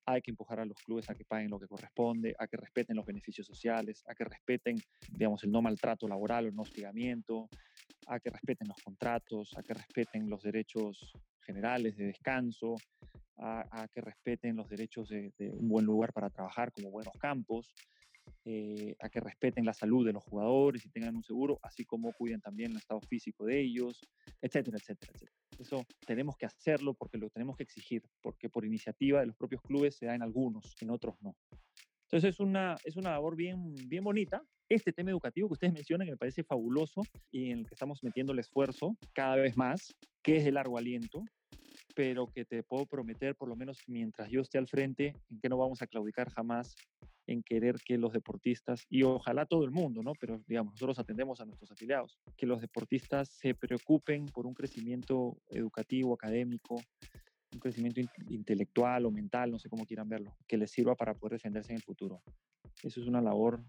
hay 0.06 0.22
que 0.22 0.32
empujar 0.32 0.60
a 0.60 0.66
los 0.66 0.78
clubes 0.80 1.10
a 1.10 1.16
que 1.16 1.24
paguen 1.24 1.50
lo 1.50 1.60
que 1.60 1.68
corresponde, 1.68 2.36
a 2.40 2.48
que 2.48 2.58
respeten 2.58 2.96
los 2.96 3.06
beneficios 3.06 3.46
sociales, 3.48 4.04
a 4.08 4.16
que 4.16 4.24
respeten, 4.26 4.78
digamos, 5.12 5.44
el 5.44 5.52
no 5.52 5.62
maltrato 5.62 6.08
laboral 6.08 6.46
o 6.46 6.48
el 6.50 6.56
no 6.56 6.64
hostigamiento, 6.64 7.50
a 8.08 8.20
que 8.20 8.30
respeten 8.30 8.68
los 8.68 8.82
contratos, 8.82 9.58
a 9.58 9.64
que 9.64 9.74
respeten 9.74 10.30
los 10.30 10.42
derechos 10.44 11.14
generales 11.42 11.96
de 11.96 12.08
descanso, 12.08 12.76
a, 13.38 13.88
que 13.94 14.02
respeten 14.02 14.56
los 14.56 14.68
derechos 14.68 15.10
de, 15.10 15.32
un 15.54 15.70
buen 15.70 15.86
lugar 15.86 16.14
para 16.14 16.30
trabajar 16.30 16.72
como 16.72 16.90
buenos 16.90 17.14
campos, 17.20 17.74
eh, 18.44 18.96
a 19.00 19.10
que 19.10 19.20
respeten 19.20 19.66
la 19.66 19.74
salud 19.74 20.06
de 20.06 20.14
los 20.14 20.24
jugadores 20.24 20.86
y 20.86 20.90
tengan 20.90 21.16
un 21.16 21.24
seguro, 21.24 21.60
así 21.64 21.86
como 21.86 22.12
cuiden 22.14 22.42
también 22.42 22.72
el 22.72 22.78
estado 22.78 23.02
físico 23.02 23.46
de 23.46 23.60
ellos, 23.60 24.02
etcétera, 24.42 24.78
etcétera, 24.78 25.12
etcétera. 25.14 25.38
Eso 25.60 25.86
tenemos 26.06 26.36
que 26.38 26.46
hacerlo 26.46 26.94
porque 26.94 27.18
lo 27.18 27.30
tenemos 27.30 27.56
que 27.58 27.64
exigir, 27.64 28.04
porque 28.22 28.50
por 28.50 28.66
iniciativa 28.66 29.20
de 29.20 29.28
los 29.28 29.36
propios 29.36 29.62
clubes 29.62 29.96
se 29.96 30.06
da 30.06 30.16
en 30.16 30.22
algunos, 30.22 30.76
en 30.82 30.90
otros 30.90 31.16
no. 31.22 31.36
Entonces 32.04 32.36
es 32.36 32.40
una, 32.40 32.78
es 32.86 32.96
una 32.96 33.12
labor 33.12 33.36
bien, 33.36 33.76
bien 33.88 34.04
bonita. 34.04 34.42
Este 34.70 34.94
tema 34.94 35.12
educativo 35.12 35.50
que 35.50 35.54
ustedes 35.54 35.74
mencionan, 35.74 36.08
que 36.08 36.12
me 36.12 36.18
parece 36.18 36.44
fabuloso 36.44 37.02
y 37.32 37.52
en 37.52 37.60
el 37.60 37.68
que 37.68 37.74
estamos 37.74 38.02
metiendo 38.02 38.32
el 38.32 38.40
esfuerzo 38.40 38.96
cada 39.14 39.36
vez 39.36 39.58
más, 39.58 39.94
que 40.22 40.38
es 40.38 40.46
de 40.46 40.54
largo 40.54 40.78
aliento, 40.78 41.24
pero 41.98 42.28
que 42.28 42.46
te 42.46 42.62
puedo 42.62 42.86
prometer, 42.86 43.36
por 43.36 43.50
lo 43.50 43.56
menos 43.56 43.80
mientras 43.88 44.30
yo 44.30 44.42
esté 44.42 44.60
al 44.60 44.68
frente, 44.68 45.16
en 45.32 45.40
que 45.40 45.50
no 45.50 45.58
vamos 45.58 45.82
a 45.82 45.88
claudicar 45.88 46.30
jamás 46.30 46.76
en 47.26 47.42
querer 47.42 47.78
que 47.84 47.98
los 47.98 48.14
deportistas, 48.14 48.86
y 48.88 49.02
ojalá 49.02 49.48
todo 49.48 49.66
el 49.66 49.72
mundo, 49.72 50.04
¿no? 50.04 50.14
Pero 50.20 50.40
digamos, 50.48 50.74
nosotros 50.74 51.00
atendemos 51.00 51.42
a 51.42 51.46
nuestros 51.46 51.72
afiliados, 51.72 52.20
que 52.38 52.46
los 52.46 52.62
deportistas 52.62 53.30
se 53.30 53.56
preocupen 53.56 54.28
por 54.28 54.46
un 54.46 54.54
crecimiento 54.54 55.40
educativo, 55.50 56.14
académico, 56.14 56.76
un 57.52 57.60
crecimiento 57.60 58.00
intelectual 58.30 59.08
o 59.08 59.10
mental, 59.10 59.50
no 59.50 59.58
sé 59.58 59.68
cómo 59.68 59.84
quieran 59.88 60.08
verlo, 60.08 60.38
que 60.48 60.58
les 60.58 60.70
sirva 60.70 60.94
para 60.94 61.16
poder 61.16 61.40
defenderse 61.40 61.72
en 61.72 61.78
el 61.78 61.84
futuro. 61.84 62.22
Eso 62.84 63.02
es 63.02 63.08
una 63.08 63.22
labor 63.22 63.64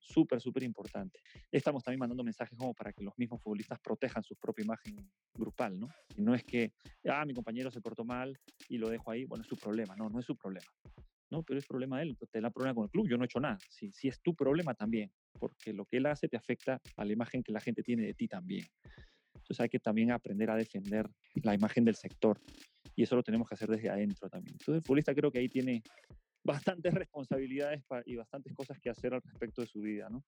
súper, 0.00 0.40
súper 0.40 0.62
importante. 0.62 1.20
Estamos 1.52 1.84
también 1.84 2.00
mandando 2.00 2.24
mensajes 2.24 2.58
como 2.58 2.74
para 2.74 2.92
que 2.92 3.04
los 3.04 3.16
mismos 3.18 3.40
futbolistas 3.42 3.78
protejan 3.80 4.22
su 4.22 4.34
propia 4.36 4.64
imagen 4.64 4.96
grupal, 5.34 5.78
¿no? 5.78 5.88
Y 6.16 6.22
no 6.22 6.34
es 6.34 6.42
que, 6.44 6.72
ah, 7.08 7.24
mi 7.24 7.34
compañero 7.34 7.70
se 7.70 7.80
portó 7.80 8.04
mal 8.04 8.36
y 8.68 8.78
lo 8.78 8.88
dejo 8.88 9.10
ahí, 9.10 9.24
bueno, 9.24 9.42
es 9.42 9.48
su 9.48 9.56
problema, 9.56 9.94
no, 9.96 10.08
no 10.08 10.18
es 10.18 10.26
su 10.26 10.36
problema. 10.36 10.66
No, 11.30 11.44
pero 11.44 11.60
es 11.60 11.66
problema 11.66 11.98
de 11.98 12.04
él, 12.04 12.18
te 12.30 12.40
da 12.40 12.50
problema 12.50 12.74
con 12.74 12.84
el 12.84 12.90
club, 12.90 13.08
yo 13.08 13.16
no 13.16 13.22
he 13.22 13.26
hecho 13.26 13.38
nada. 13.38 13.58
Si, 13.68 13.92
si 13.92 14.08
es 14.08 14.20
tu 14.20 14.34
problema 14.34 14.74
también, 14.74 15.12
porque 15.38 15.72
lo 15.72 15.84
que 15.84 15.98
él 15.98 16.06
hace 16.06 16.28
te 16.28 16.36
afecta 16.36 16.80
a 16.96 17.04
la 17.04 17.12
imagen 17.12 17.42
que 17.42 17.52
la 17.52 17.60
gente 17.60 17.82
tiene 17.82 18.04
de 18.04 18.14
ti 18.14 18.26
también. 18.26 18.66
Entonces 19.34 19.60
hay 19.60 19.68
que 19.68 19.78
también 19.78 20.10
aprender 20.10 20.50
a 20.50 20.56
defender 20.56 21.08
la 21.42 21.54
imagen 21.54 21.84
del 21.84 21.94
sector 21.94 22.40
y 22.96 23.02
eso 23.02 23.16
lo 23.16 23.22
tenemos 23.22 23.48
que 23.48 23.54
hacer 23.54 23.68
desde 23.68 23.90
adentro 23.90 24.28
también. 24.28 24.54
Entonces 24.54 24.76
el 24.76 24.82
futbolista 24.82 25.14
creo 25.14 25.30
que 25.30 25.38
ahí 25.38 25.48
tiene 25.48 25.82
bastantes 26.50 26.92
responsabilidades 26.94 27.82
y 28.06 28.16
bastantes 28.16 28.54
cosas 28.54 28.78
que 28.78 28.90
hacer 28.90 29.14
al 29.14 29.22
respecto 29.22 29.60
de 29.62 29.66
su 29.66 29.80
vida, 29.80 30.08
¿no? 30.08 30.22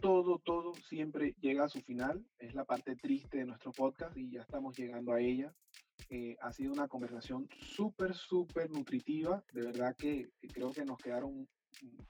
Todo, 0.00 0.38
todo 0.38 0.74
siempre 0.74 1.34
llega 1.40 1.64
a 1.64 1.68
su 1.68 1.80
final. 1.80 2.24
Es 2.38 2.54
la 2.54 2.64
parte 2.64 2.96
triste 2.96 3.38
de 3.38 3.46
nuestro 3.46 3.72
podcast 3.72 4.16
y 4.16 4.30
ya 4.30 4.42
estamos 4.42 4.76
llegando 4.76 5.12
a 5.12 5.20
ella. 5.20 5.54
Eh, 6.10 6.36
ha 6.40 6.52
sido 6.52 6.72
una 6.72 6.88
conversación 6.88 7.48
súper, 7.60 8.14
súper 8.14 8.70
nutritiva. 8.70 9.42
De 9.52 9.62
verdad 9.62 9.96
que, 9.96 10.30
creo 10.52 10.72
que 10.72 10.84
nos 10.84 10.98
quedaron, 10.98 11.48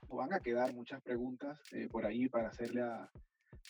o 0.07 0.17
van 0.17 0.33
a 0.33 0.39
quedar 0.39 0.73
muchas 0.73 1.01
preguntas 1.01 1.61
eh, 1.71 1.87
por 1.89 2.05
ahí 2.05 2.27
para 2.27 2.49
hacerle 2.49 2.81
a, 2.81 3.09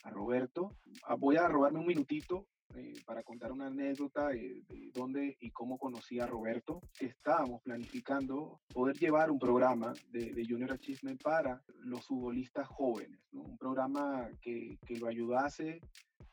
a 0.04 0.10
Roberto. 0.10 0.76
Ah, 1.04 1.16
voy 1.16 1.36
a 1.38 1.48
robarme 1.48 1.80
un 1.80 1.88
minutito 1.88 2.48
eh, 2.74 2.94
para 3.06 3.24
contar 3.24 3.52
una 3.52 3.68
anécdota 3.68 4.30
de, 4.30 4.64
dónde 4.94 5.38
y 5.40 5.52
cómo 5.52 5.78
conocí 5.78 6.20
a 6.20 6.28
Roberto. 6.28 6.82
Estábamos 7.00 7.62
planificando 7.62 8.60
poder 8.74 8.98
llevar 8.98 9.32
un 9.32 9.40
programa 9.40 9.94
de, 10.10 10.46
Junior 10.48 10.74
Achievement 10.74 11.22
para 11.22 11.62
los 11.80 12.06
futbolistas 12.06 12.68
jóvenes, 12.68 13.20
un 13.32 13.58
programa 13.58 14.28
que, 14.42 14.78
que 14.86 14.98
lo 14.98 15.08
ayudase 15.08 15.80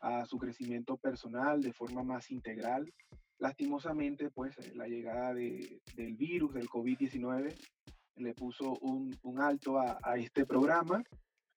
a 0.01 0.25
su 0.25 0.39
crecimiento 0.39 0.97
personal 0.97 1.61
de 1.61 1.73
forma 1.73 2.03
más 2.03 2.31
integral. 2.31 2.93
Lastimosamente, 3.39 4.31
pues 4.31 4.57
eh, 4.59 4.73
la 4.75 4.89
llegada 4.89 5.35
de, 5.35 5.81
del 5.95 6.17
virus, 6.17 6.55
del 6.55 6.69
COVID-19, 6.69 7.55
le 8.17 8.35
puso 8.35 8.79
un, 8.81 9.17
un 9.23 9.41
alto 9.41 9.79
a, 9.79 9.99
a, 10.03 10.17
este 10.17 10.45
programa, 10.45 11.05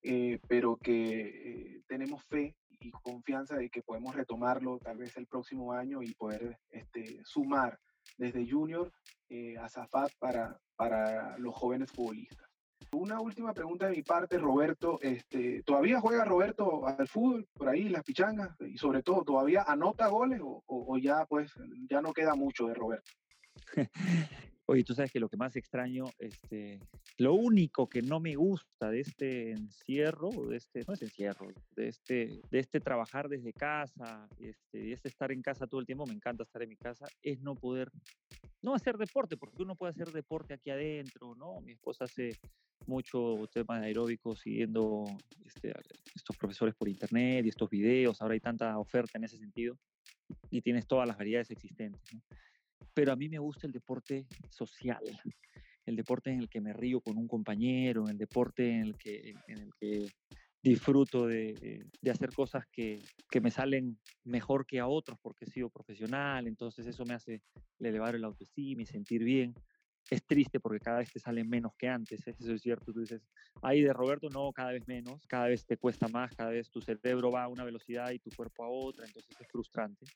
eh, 0.02 0.38
pero 0.48 0.76
que 0.76 1.82
tenemos 1.88 2.24
fe 2.24 2.54
y 2.80 2.90
confianza 2.90 3.56
de 3.56 3.70
que 3.70 3.82
podemos 3.82 4.14
retomarlo 4.14 4.78
tal 4.78 4.98
vez 4.98 5.16
el 5.16 5.26
próximo 5.26 5.72
año 5.72 6.02
y 6.02 6.14
poder 6.14 6.58
este, 6.70 7.20
sumar 7.24 7.78
desde 8.18 8.48
junior 8.48 8.92
eh, 9.28 9.56
a 9.58 9.68
Zafat 9.68 10.12
para, 10.18 10.58
para 10.76 11.36
los 11.38 11.54
jóvenes 11.54 11.90
futbolistas. 11.92 12.46
Una 12.92 13.20
última 13.20 13.52
pregunta 13.52 13.86
de 13.86 13.96
mi 13.96 14.02
parte, 14.02 14.38
Roberto. 14.38 14.98
Este, 15.02 15.62
¿Todavía 15.64 16.00
juega 16.00 16.24
Roberto 16.24 16.86
al 16.86 17.08
fútbol 17.08 17.48
por 17.52 17.68
ahí, 17.68 17.88
las 17.88 18.04
pichangas? 18.04 18.50
Y 18.60 18.78
sobre 18.78 19.02
todo, 19.02 19.22
¿todavía 19.24 19.64
anota 19.66 20.06
goles 20.08 20.40
o, 20.42 20.62
o 20.66 20.98
ya 20.98 21.24
pues 21.26 21.52
ya 21.90 22.00
no 22.00 22.12
queda 22.12 22.34
mucho 22.34 22.66
de 22.66 22.74
Roberto? 22.74 23.10
Oye, 24.68 24.82
tú 24.82 24.94
sabes 24.94 25.12
que 25.12 25.20
lo 25.20 25.28
que 25.28 25.36
más 25.36 25.54
extraño, 25.54 26.06
este, 26.18 26.80
lo 27.18 27.34
único 27.34 27.88
que 27.88 28.02
no 28.02 28.18
me 28.18 28.34
gusta 28.34 28.90
de 28.90 28.98
este 28.98 29.52
encierro, 29.52 30.30
de 30.48 30.56
este, 30.56 30.82
no 30.88 30.94
es 30.94 31.02
encierro, 31.02 31.46
de 31.76 31.88
este, 31.88 32.40
de 32.50 32.58
este 32.58 32.80
trabajar 32.80 33.28
desde 33.28 33.52
casa, 33.52 34.28
este, 34.40 34.92
este 34.92 35.08
estar 35.08 35.30
en 35.30 35.40
casa 35.40 35.68
todo 35.68 35.78
el 35.78 35.86
tiempo, 35.86 36.04
me 36.04 36.14
encanta 36.14 36.42
estar 36.42 36.62
en 36.64 36.70
mi 36.70 36.76
casa, 36.76 37.06
es 37.22 37.40
no 37.42 37.54
poder, 37.54 37.92
no 38.60 38.74
hacer 38.74 38.96
deporte, 38.96 39.36
porque 39.36 39.62
uno 39.62 39.76
puede 39.76 39.90
hacer 39.90 40.10
deporte 40.10 40.54
aquí 40.54 40.70
adentro, 40.70 41.36
¿no? 41.36 41.60
Mi 41.60 41.72
esposa 41.72 42.04
hace 42.04 42.30
mucho 42.88 43.36
tema 43.52 43.78
de 43.78 43.86
aeróbico 43.86 44.34
siguiendo 44.34 45.04
este, 45.44 45.74
estos 46.12 46.36
profesores 46.36 46.74
por 46.74 46.88
internet 46.88 47.46
y 47.46 47.50
estos 47.50 47.70
videos, 47.70 48.20
ahora 48.20 48.34
hay 48.34 48.40
tanta 48.40 48.76
oferta 48.78 49.16
en 49.16 49.24
ese 49.24 49.38
sentido 49.38 49.78
y 50.50 50.60
tienes 50.60 50.88
todas 50.88 51.06
las 51.06 51.16
variedades 51.16 51.52
existentes, 51.52 52.02
¿no? 52.12 52.20
Pero 52.96 53.12
a 53.12 53.16
mí 53.16 53.28
me 53.28 53.38
gusta 53.38 53.66
el 53.66 53.74
deporte 53.74 54.26
social, 54.48 55.02
el 55.84 55.96
deporte 55.96 56.30
en 56.30 56.40
el 56.40 56.48
que 56.48 56.62
me 56.62 56.72
río 56.72 57.02
con 57.02 57.18
un 57.18 57.28
compañero, 57.28 58.08
el 58.08 58.16
deporte 58.16 58.70
en 58.70 58.84
el 58.84 58.96
que, 58.96 59.34
en 59.48 59.58
el 59.58 59.70
que 59.78 60.06
disfruto 60.62 61.26
de, 61.26 61.84
de 62.00 62.10
hacer 62.10 62.32
cosas 62.32 62.64
que, 62.72 63.02
que, 63.30 63.42
me 63.42 63.50
salen 63.50 63.98
mejor 64.24 64.64
que 64.64 64.80
a 64.80 64.86
otros 64.86 65.18
porque 65.20 65.44
he 65.44 65.50
sido 65.50 65.68
profesional, 65.68 66.46
entonces 66.46 66.86
eso 66.86 67.04
me 67.04 67.12
hace 67.12 67.42
elevar 67.78 68.14
el 68.14 68.24
autoestima 68.24 68.80
y 68.80 68.86
sentir 68.86 69.22
bien. 69.22 69.52
Es 70.08 70.24
triste 70.24 70.58
porque 70.58 70.80
cada 70.80 71.00
vez 71.00 71.12
te 71.12 71.20
salen 71.20 71.50
menos 71.50 71.72
que 71.76 71.88
antes, 71.88 72.26
¿eh? 72.26 72.34
eso 72.40 72.54
es 72.54 72.62
cierto. 72.62 72.94
Tú 72.94 73.00
dices, 73.00 73.20
ahí 73.60 73.82
de 73.82 73.92
Roberto, 73.92 74.30
no, 74.30 74.52
cada 74.54 74.72
vez 74.72 74.88
menos, 74.88 75.26
cada 75.26 75.48
vez 75.48 75.66
te 75.66 75.76
cuesta 75.76 76.08
más, 76.08 76.34
cada 76.34 76.50
vez 76.50 76.70
tu 76.70 76.80
cerebro 76.80 77.30
va 77.30 77.44
a 77.44 77.48
una 77.48 77.64
velocidad 77.64 78.10
y 78.12 78.20
tu 78.20 78.30
cuerpo 78.30 78.64
a 78.64 78.70
otra, 78.70 79.04
entonces 79.04 79.36
es 79.38 79.48
frustrante 79.48 80.06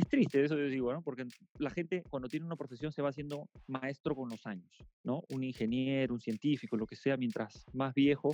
es 0.00 0.08
triste, 0.08 0.44
eso 0.44 0.56
yo 0.56 0.66
digo, 0.66 0.92
¿no? 0.92 1.02
Porque 1.02 1.26
la 1.58 1.70
gente 1.70 2.02
cuando 2.08 2.28
tiene 2.28 2.46
una 2.46 2.56
profesión 2.56 2.92
se 2.92 3.02
va 3.02 3.10
haciendo 3.10 3.48
maestro 3.66 4.14
con 4.14 4.28
los 4.28 4.46
años, 4.46 4.70
¿no? 5.04 5.22
Un 5.30 5.44
ingeniero, 5.44 6.14
un 6.14 6.20
científico, 6.20 6.76
lo 6.76 6.86
que 6.86 6.96
sea, 6.96 7.16
mientras 7.16 7.64
más 7.72 7.94
viejo, 7.94 8.32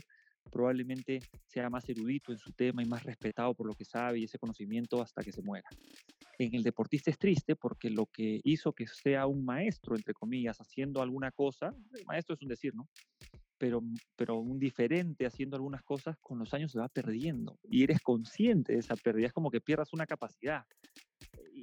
probablemente 0.50 1.20
sea 1.46 1.68
más 1.70 1.88
erudito 1.88 2.32
en 2.32 2.38
su 2.38 2.52
tema 2.52 2.82
y 2.82 2.86
más 2.86 3.02
respetado 3.02 3.54
por 3.54 3.66
lo 3.66 3.74
que 3.74 3.84
sabe 3.84 4.20
y 4.20 4.24
ese 4.24 4.38
conocimiento 4.38 5.02
hasta 5.02 5.22
que 5.22 5.32
se 5.32 5.42
muera. 5.42 5.68
En 6.38 6.54
el 6.54 6.62
deportista 6.62 7.10
es 7.10 7.18
triste 7.18 7.56
porque 7.56 7.90
lo 7.90 8.06
que 8.06 8.40
hizo 8.44 8.72
que 8.72 8.86
sea 8.86 9.26
un 9.26 9.44
maestro, 9.44 9.96
entre 9.96 10.14
comillas, 10.14 10.60
haciendo 10.60 11.02
alguna 11.02 11.30
cosa, 11.30 11.74
maestro 12.06 12.34
es 12.34 12.42
un 12.42 12.48
decir, 12.48 12.74
¿no? 12.74 12.88
Pero, 13.58 13.82
pero 14.16 14.36
un 14.36 14.58
diferente 14.58 15.24
haciendo 15.24 15.56
algunas 15.56 15.82
cosas, 15.82 16.18
con 16.20 16.38
los 16.38 16.52
años 16.52 16.72
se 16.72 16.78
va 16.78 16.88
perdiendo 16.88 17.58
y 17.64 17.84
eres 17.84 18.00
consciente 18.00 18.74
de 18.74 18.80
esa 18.80 18.96
pérdida. 18.96 19.28
Es 19.28 19.32
como 19.32 19.50
que 19.50 19.62
pierdas 19.62 19.94
una 19.94 20.06
capacidad 20.06 20.64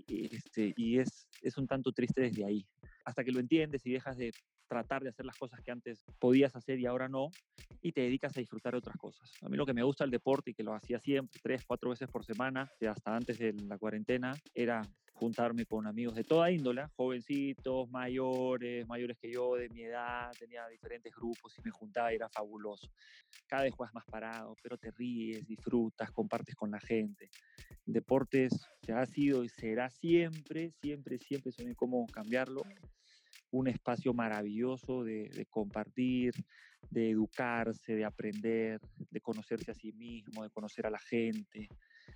este, 0.08 0.74
y 0.78 1.00
es, 1.00 1.28
es 1.42 1.58
un 1.58 1.68
tanto 1.68 1.92
triste 1.92 2.22
desde 2.22 2.46
ahí. 2.46 2.66
Hasta 3.06 3.24
que 3.24 3.32
lo 3.32 3.40
entiendes 3.40 3.86
y 3.86 3.92
dejas 3.92 4.18
de 4.18 4.32
tratar 4.68 5.04
de 5.04 5.10
hacer 5.10 5.26
las 5.26 5.38
cosas 5.38 5.62
que 5.62 5.72
antes 5.72 6.04
podías 6.20 6.56
hacer 6.56 6.80
y 6.80 6.86
ahora 6.86 7.08
no, 7.08 7.30
y 7.82 7.92
te 7.92 8.02
dedicas 8.02 8.36
a 8.36 8.40
disfrutar 8.40 8.74
de 8.74 8.80
otras 8.80 8.98
cosas. 8.98 9.32
A 9.42 9.50
mí 9.50 9.58
lo 9.58 9.66
que 9.66 9.74
me 9.74 9.84
gusta 9.84 10.04
el 10.04 10.12
deporte 10.12 10.52
y 10.52 10.54
que 10.54 10.64
lo 10.64 10.74
hacía 10.74 11.00
siempre, 11.00 11.40
tres, 11.44 11.64
cuatro 11.68 11.90
veces 11.90 12.10
por 12.10 12.24
semana, 12.24 12.72
hasta 12.90 13.16
antes 13.16 13.38
de 13.38 13.54
la 13.54 13.78
cuarentena, 13.78 14.36
era 14.54 14.82
juntarme 15.14 15.66
con 15.66 15.86
amigos 15.88 16.16
de 16.16 16.24
toda 16.24 16.52
índole, 16.52 16.86
jovencitos, 16.96 17.90
mayores, 17.90 18.88
mayores 18.88 19.18
que 19.18 19.32
yo, 19.32 19.56
de 19.56 19.70
mi 19.70 19.84
edad, 19.84 20.32
tenía 20.38 20.68
diferentes 20.68 21.14
grupos 21.16 21.58
y 21.58 21.62
me 21.64 21.72
juntaba 21.72 22.12
y 22.12 22.16
era 22.16 22.30
fabuloso. 22.30 22.90
Cada 23.48 23.64
vez 23.64 23.74
juegas 23.74 23.94
más 23.94 24.06
parado, 24.06 24.56
pero 24.62 24.78
te 24.78 24.92
ríes, 24.92 25.46
disfrutas, 25.48 26.12
compartes 26.12 26.56
con 26.56 26.72
la 26.72 26.80
gente. 26.80 27.30
Deportes 27.86 28.68
ha 28.94 29.06
sido 29.06 29.44
y 29.44 29.50
será 29.50 29.90
siempre, 29.90 30.72
siempre, 30.82 31.18
siempre, 31.20 31.52
soy 31.52 31.74
cómo 31.76 32.08
cambiarlo, 32.08 32.64
un 33.54 33.68
espacio 33.68 34.14
maravilloso 34.14 35.04
de, 35.04 35.46
compartir, 35.50 36.34
de 36.90 37.12
educarse, 37.12 37.96
de 37.96 38.04
aprender, 38.04 38.82
de 39.12 39.22
conocerse 39.22 39.72
a 39.72 39.76
sí 39.76 39.92
mismo, 39.94 40.44
de 40.44 40.50
conocer 40.50 40.88
a 40.88 40.90
la 40.90 41.00
gente, 41.00 41.70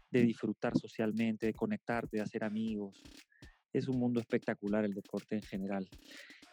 de 0.10 0.21
disfrutar 0.23 0.76
socialmente, 0.76 1.45
de 1.45 1.54
conectarte, 1.54 2.17
de 2.17 2.23
hacer 2.23 2.43
amigos. 2.43 3.04
Es 3.71 3.88
un 3.88 4.00
mundo 4.00 4.19
espectacular 4.19 4.84
el 4.84 4.95
deporte 4.95 5.36
en 5.36 5.43
general. 5.43 5.88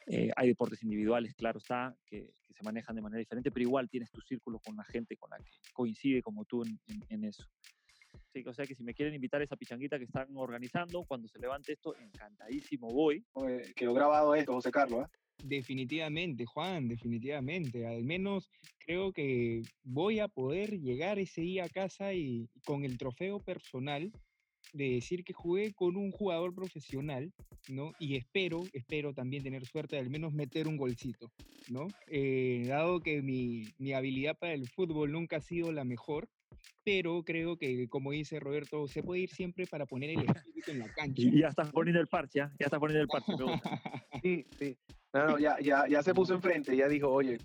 Eh, 0.07 0.31
hay 0.37 0.49
deportes 0.49 0.83
individuales, 0.83 1.35
claro 1.35 1.59
está, 1.59 1.97
que, 2.05 2.35
que, 2.43 2.53
se 2.53 2.63
manejan 2.63 2.95
de 2.95 3.01
manera 3.01 3.21
diferente, 3.21 3.51
pero 3.51 3.63
igual 3.63 3.89
tienes 3.89 4.11
tu 4.11 4.21
círculo 4.21 4.59
con 4.59 4.77
la 4.77 4.85
gente 4.85 5.17
con 5.17 5.31
la 5.31 5.39
que 5.39 5.51
coincide 5.73 6.21
como 6.21 6.45
tú 6.45 6.63
en, 6.63 6.79
en, 6.89 7.05
en 7.09 7.25
eso. 7.25 7.49
O 8.47 8.55
sea 8.55 8.67
que 8.67 8.75
si 8.75 8.83
me 8.83 8.95
quieren 8.95 9.15
invitar 9.15 9.41
a 9.41 9.45
esa 9.45 9.57
pichanguita 9.57 9.99
que 9.99 10.05
están 10.05 10.37
organizando, 10.37 11.05
cuando 11.05 11.29
se 11.29 11.39
levante 11.39 11.73
esto, 11.73 11.97
encantadísimo 11.97 12.89
voy. 12.89 13.25
Quedó 13.77 13.95
grabado 13.95 14.35
esto, 14.35 14.53
José 14.53 14.71
Carlos. 14.71 15.07
¿eh? 15.07 15.19
Definitivamente, 15.43 16.45
Juan, 16.45 16.89
definitivamente. 16.89 17.87
Al 17.87 18.05
menos 18.05 18.51
creo 18.79 19.13
que 19.13 19.63
voy 19.83 20.21
a 20.21 20.29
poder 20.29 20.81
llegar 20.81 21.19
ese 21.19 21.43
día 21.43 21.65
a 21.65 21.69
casa 21.69 22.15
y 22.15 22.49
con 22.65 22.85
el 22.85 22.99
trofeo 22.99 23.39
personal 23.41 24.11
de 24.73 24.91
decir 24.91 25.25
que 25.25 25.33
jugué 25.33 25.73
con 25.73 25.97
un 25.97 26.11
jugador 26.11 26.55
profesional, 26.55 27.33
¿no? 27.69 27.93
Y 27.99 28.17
espero, 28.17 28.63
espero 28.73 29.15
también 29.15 29.43
tener 29.43 29.65
suerte 29.67 29.97
de 29.97 30.03
al 30.03 30.11
menos 30.11 30.33
meter 30.33 30.67
un 30.67 30.77
golcito, 30.77 31.31
¿no? 31.69 31.87
Eh, 32.09 32.65
dado 32.67 33.01
que 33.01 33.23
mi, 33.23 33.65
mi 33.79 33.93
habilidad 33.93 34.37
para 34.37 34.53
el 34.53 34.69
fútbol 34.69 35.13
nunca 35.13 35.37
ha 35.37 35.41
sido 35.41 35.71
la 35.71 35.85
mejor, 35.85 36.29
pero 36.85 37.23
creo 37.25 37.57
que, 37.57 37.89
como 37.89 38.13
dice 38.13 38.41
Roberto, 38.41 38.87
se 38.89 39.03
puede 39.03 39.23
ir 39.23 39.31
siempre 39.31 39.67
para 39.67 39.87
poner 39.87 40.11
el 40.11 40.17
espíritu 40.47 40.71
en 40.71 40.79
la 40.81 40.93
cancha. 40.93 41.23
Y 41.23 41.41
ya 41.41 41.49
estás 41.49 41.71
poniendo 41.73 42.01
el 42.01 42.09
parche, 42.09 42.41
¿ya? 42.41 42.53
ya 42.59 42.67
estás 42.67 42.81
poniendo 42.81 43.03
el 43.03 43.09
parche. 43.09 43.33
sí, 44.23 44.47
sí. 44.59 44.77
No, 45.13 45.27
no, 45.29 45.39
ya, 45.39 45.57
ya, 45.61 45.87
ya 45.89 46.03
se 46.03 46.13
puso 46.13 46.35
enfrente, 46.35 46.77
ya 46.77 46.89
dijo, 46.89 47.09
oye, 47.09 47.39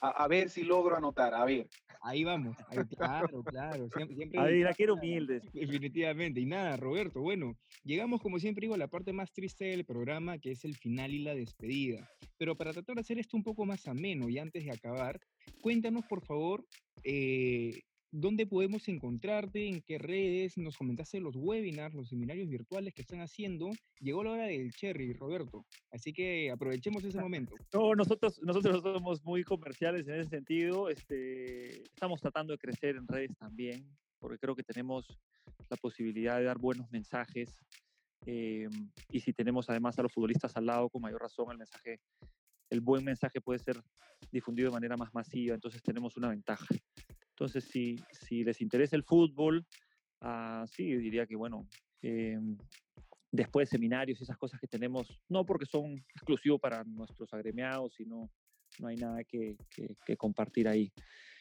a, 0.00 0.08
a, 0.08 0.26
ver 0.26 0.50
si 0.50 0.64
logro 0.64 0.96
anotar, 0.96 1.32
a 1.34 1.44
ver. 1.44 1.68
Ahí 2.04 2.24
vamos, 2.24 2.56
ahí, 2.68 2.78
claro, 2.96 3.44
claro. 3.44 3.88
Siempre, 3.94 4.16
siempre 4.16 4.40
a 4.40 4.42
ver, 4.42 4.64
la 4.64 4.74
quiero 4.74 4.94
humildes. 4.94 5.44
Definitivamente. 5.52 6.40
Y 6.40 6.46
nada, 6.46 6.76
Roberto, 6.76 7.20
bueno, 7.20 7.56
llegamos 7.84 8.20
como 8.20 8.40
siempre 8.40 8.62
digo 8.62 8.74
a 8.74 8.78
la 8.78 8.88
parte 8.88 9.12
más 9.12 9.32
triste 9.32 9.66
del 9.66 9.84
programa, 9.84 10.38
que 10.38 10.50
es 10.50 10.64
el 10.64 10.74
final 10.76 11.14
y 11.14 11.20
la 11.20 11.36
despedida. 11.36 12.10
Pero 12.38 12.56
para 12.56 12.72
tratar 12.72 12.96
de 12.96 13.02
hacer 13.02 13.20
esto 13.20 13.36
un 13.36 13.44
poco 13.44 13.64
más 13.64 13.86
ameno 13.86 14.28
y 14.28 14.38
antes 14.38 14.64
de 14.64 14.72
acabar, 14.72 15.20
cuéntanos 15.60 16.04
por 16.06 16.26
favor 16.26 16.66
eh, 17.04 17.82
¿Dónde 18.14 18.46
podemos 18.46 18.86
encontrarte? 18.88 19.66
¿En 19.66 19.80
qué 19.80 19.96
redes? 19.96 20.58
Nos 20.58 20.76
comentaste 20.76 21.18
los 21.18 21.34
webinars, 21.34 21.94
los 21.94 22.10
seminarios 22.10 22.46
virtuales 22.50 22.92
que 22.92 23.00
están 23.00 23.22
haciendo. 23.22 23.70
Llegó 24.00 24.22
la 24.22 24.32
hora 24.32 24.44
del 24.44 24.70
cherry, 24.72 25.14
Roberto. 25.14 25.64
Así 25.90 26.12
que 26.12 26.50
aprovechemos 26.50 27.02
ese 27.04 27.18
momento. 27.18 27.54
No, 27.72 27.94
nosotros, 27.94 28.38
nosotros 28.42 28.82
somos 28.82 29.24
muy 29.24 29.44
comerciales 29.44 30.06
en 30.08 30.20
ese 30.20 30.28
sentido. 30.28 30.90
Este, 30.90 31.84
estamos 31.84 32.20
tratando 32.20 32.52
de 32.52 32.58
crecer 32.58 32.96
en 32.96 33.08
redes 33.08 33.34
también, 33.38 33.88
porque 34.18 34.38
creo 34.38 34.54
que 34.54 34.62
tenemos 34.62 35.06
la 35.70 35.78
posibilidad 35.78 36.36
de 36.36 36.44
dar 36.44 36.58
buenos 36.58 36.90
mensajes. 36.92 37.56
Eh, 38.26 38.68
y 39.10 39.20
si 39.20 39.32
tenemos 39.32 39.70
además 39.70 39.98
a 39.98 40.02
los 40.02 40.12
futbolistas 40.12 40.54
al 40.58 40.66
lado, 40.66 40.90
con 40.90 41.00
mayor 41.00 41.22
razón, 41.22 41.50
el 41.50 41.56
mensaje, 41.56 41.98
el 42.68 42.82
buen 42.82 43.04
mensaje 43.04 43.40
puede 43.40 43.58
ser 43.58 43.82
difundido 44.30 44.68
de 44.68 44.74
manera 44.74 44.98
más 44.98 45.14
masiva. 45.14 45.54
Entonces 45.54 45.82
tenemos 45.82 46.18
una 46.18 46.28
ventaja. 46.28 46.66
Entonces, 47.32 47.64
si, 47.64 47.96
si 48.12 48.44
les 48.44 48.60
interesa 48.60 48.96
el 48.96 49.04
fútbol, 49.04 49.66
uh, 50.20 50.66
sí, 50.66 50.96
diría 50.96 51.26
que, 51.26 51.36
bueno, 51.36 51.66
eh, 52.02 52.38
después 53.30 53.68
de 53.68 53.76
seminarios 53.76 54.20
y 54.20 54.24
esas 54.24 54.36
cosas 54.36 54.60
que 54.60 54.66
tenemos, 54.66 55.20
no 55.28 55.44
porque 55.44 55.66
son 55.66 55.96
exclusivos 56.14 56.60
para 56.60 56.84
nuestros 56.84 57.32
agremiados, 57.32 57.94
sino 57.94 58.30
no 58.78 58.88
hay 58.88 58.96
nada 58.96 59.24
que, 59.24 59.56
que, 59.70 59.96
que 60.04 60.16
compartir 60.16 60.68
ahí. 60.68 60.92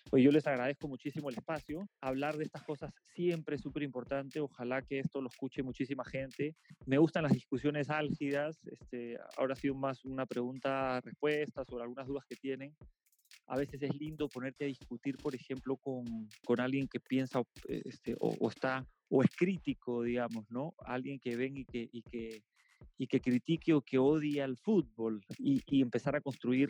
Pues 0.10 0.24
yo 0.24 0.32
les 0.32 0.48
agradezco 0.48 0.88
muchísimo 0.88 1.30
el 1.30 1.38
espacio. 1.38 1.88
Hablar 2.02 2.36
de 2.36 2.44
estas 2.44 2.64
cosas 2.64 2.92
siempre 3.14 3.56
es 3.56 3.62
súper 3.62 3.84
importante. 3.84 4.40
Ojalá 4.40 4.82
que 4.82 5.00
esto 5.00 5.22
lo 5.22 5.30
escuche 5.30 5.62
muchísima 5.64 6.04
gente. 6.04 6.56
Me 6.86 6.98
gustan 6.98 7.24
las 7.24 7.34
discusiones 7.34 7.90
álgidas. 7.90 8.60
Este, 8.66 9.18
ahora 9.38 9.54
ha 9.54 9.58
sido 9.58 9.76
más 9.76 10.04
una 10.04 10.26
pregunta-respuesta 10.26 11.64
sobre 11.66 11.84
algunas 11.84 12.08
dudas 12.08 12.26
que 12.28 12.36
tienen 12.36 12.76
a 13.52 13.58
veces 13.58 13.82
es 13.84 13.94
lindo 14.00 14.30
ponerte 14.30 14.64
a 14.64 14.68
discutir, 14.68 15.18
por 15.18 15.36
ejemplo, 15.36 15.76
con, 15.76 16.06
con 16.46 16.62
alguien 16.62 16.88
que 16.88 17.02
piensa 17.02 17.44
este, 17.68 18.16
o, 18.18 18.34
o, 18.40 18.50
está 18.50 18.88
o 19.10 19.22
es 19.24 19.30
crítico, 19.36 20.04
digamos, 20.04 20.50
¿no? 20.50 20.74
Alguien 20.86 21.20
que 21.20 21.36
venga 21.36 21.60
y 21.60 21.66
que, 21.66 21.90
y 21.92 22.02
que, 22.02 22.44
y 22.98 23.08
que 23.08 23.20
critique 23.20 23.74
o 23.74 23.82
que 23.82 23.98
odie 23.98 24.42
al 24.42 24.56
fútbol 24.56 25.22
y, 25.38 25.62
y 25.68 25.82
empezar 25.82 26.16
a 26.16 26.22
construir 26.22 26.70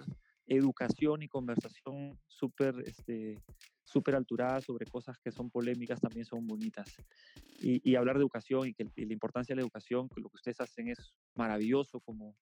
educación 0.57 1.23
y 1.23 1.27
conversación 1.27 2.19
súper 2.27 2.75
este, 2.85 3.41
súper 3.91 4.15
alturada 4.15 4.61
sobre 4.61 4.85
cosas 4.85 5.17
que 5.19 5.31
son 5.31 5.49
polémicas 5.49 5.99
también 5.99 6.25
son 6.25 6.45
bonitas. 6.47 6.95
Y, 7.59 7.95
hablar 7.95 8.17
de 8.17 8.21
educación 8.21 8.67
y 8.67 8.73
que 8.73 8.85
la 8.95 9.13
importancia 9.13 9.53
de 9.53 9.57
la 9.57 9.63
educación, 9.63 10.09
que 10.09 10.21
lo 10.21 10.29
que 10.29 10.37
ustedes 10.37 10.61
hacen 10.61 10.87
es 10.87 11.13
maravilloso 11.35 11.99
como, 11.99 12.35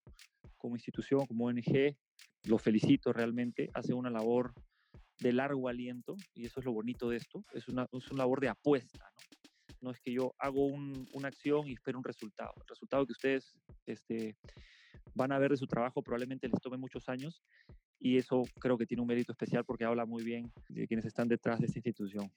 como 0.58 0.76
institución, 0.76 1.26
como 1.26 1.46
ONG, 1.46 1.98
lo 2.46 2.58
felicito 2.58 3.12
realmente, 3.12 3.70
hace 3.74 3.94
una 3.94 4.10
labor 4.10 4.54
de 5.20 5.34
largo 5.34 5.68
aliento 5.68 6.16
y 6.34 6.46
eso 6.46 6.62
es 6.62 6.66
lo 6.66 6.72
bonito 6.72 7.10
de 7.10 7.18
esto, 7.18 7.44
es 7.54 7.68
una, 7.68 7.86
es 7.92 8.10
una 8.12 8.24
labor 8.24 8.40
de 8.40 8.48
apuesta, 8.48 9.12
¿no? 9.14 9.20
No 9.82 9.92
es 9.92 10.00
que 10.02 10.12
yo 10.12 10.34
hago 10.40 10.66
un, 10.66 11.08
una 11.14 11.30
acción 11.30 11.68
y 11.68 11.74
espero 11.74 11.98
un 11.98 12.04
resultado. 12.04 12.52
El 12.58 12.68
resultado 12.68 13.06
que 13.06 13.14
ustedes 13.14 13.56
este, 13.86 14.36
van 15.14 15.32
a 15.32 15.40
ver 15.40 15.52
de 15.52 15.58
su 15.58 15.68
trabajo 15.68 16.02
probablemente 16.02 16.48
les 16.48 16.62
tome 16.62 16.78
muchos 16.78 17.10
años 17.10 17.44
y 18.00 18.18
eso 18.18 18.44
creo 18.60 18.78
que 18.78 18.86
tiene 18.86 19.02
un 19.02 19.08
mérito 19.08 19.32
especial 19.32 19.66
porque 19.66 19.86
habla 19.86 20.06
muy 20.06 20.24
bien 20.24 20.52
de 20.70 20.88
quienes 20.88 21.06
están 21.06 21.28
detrás 21.28 21.60
de 21.60 21.66
esta 21.66 21.80
institución. 21.80 22.32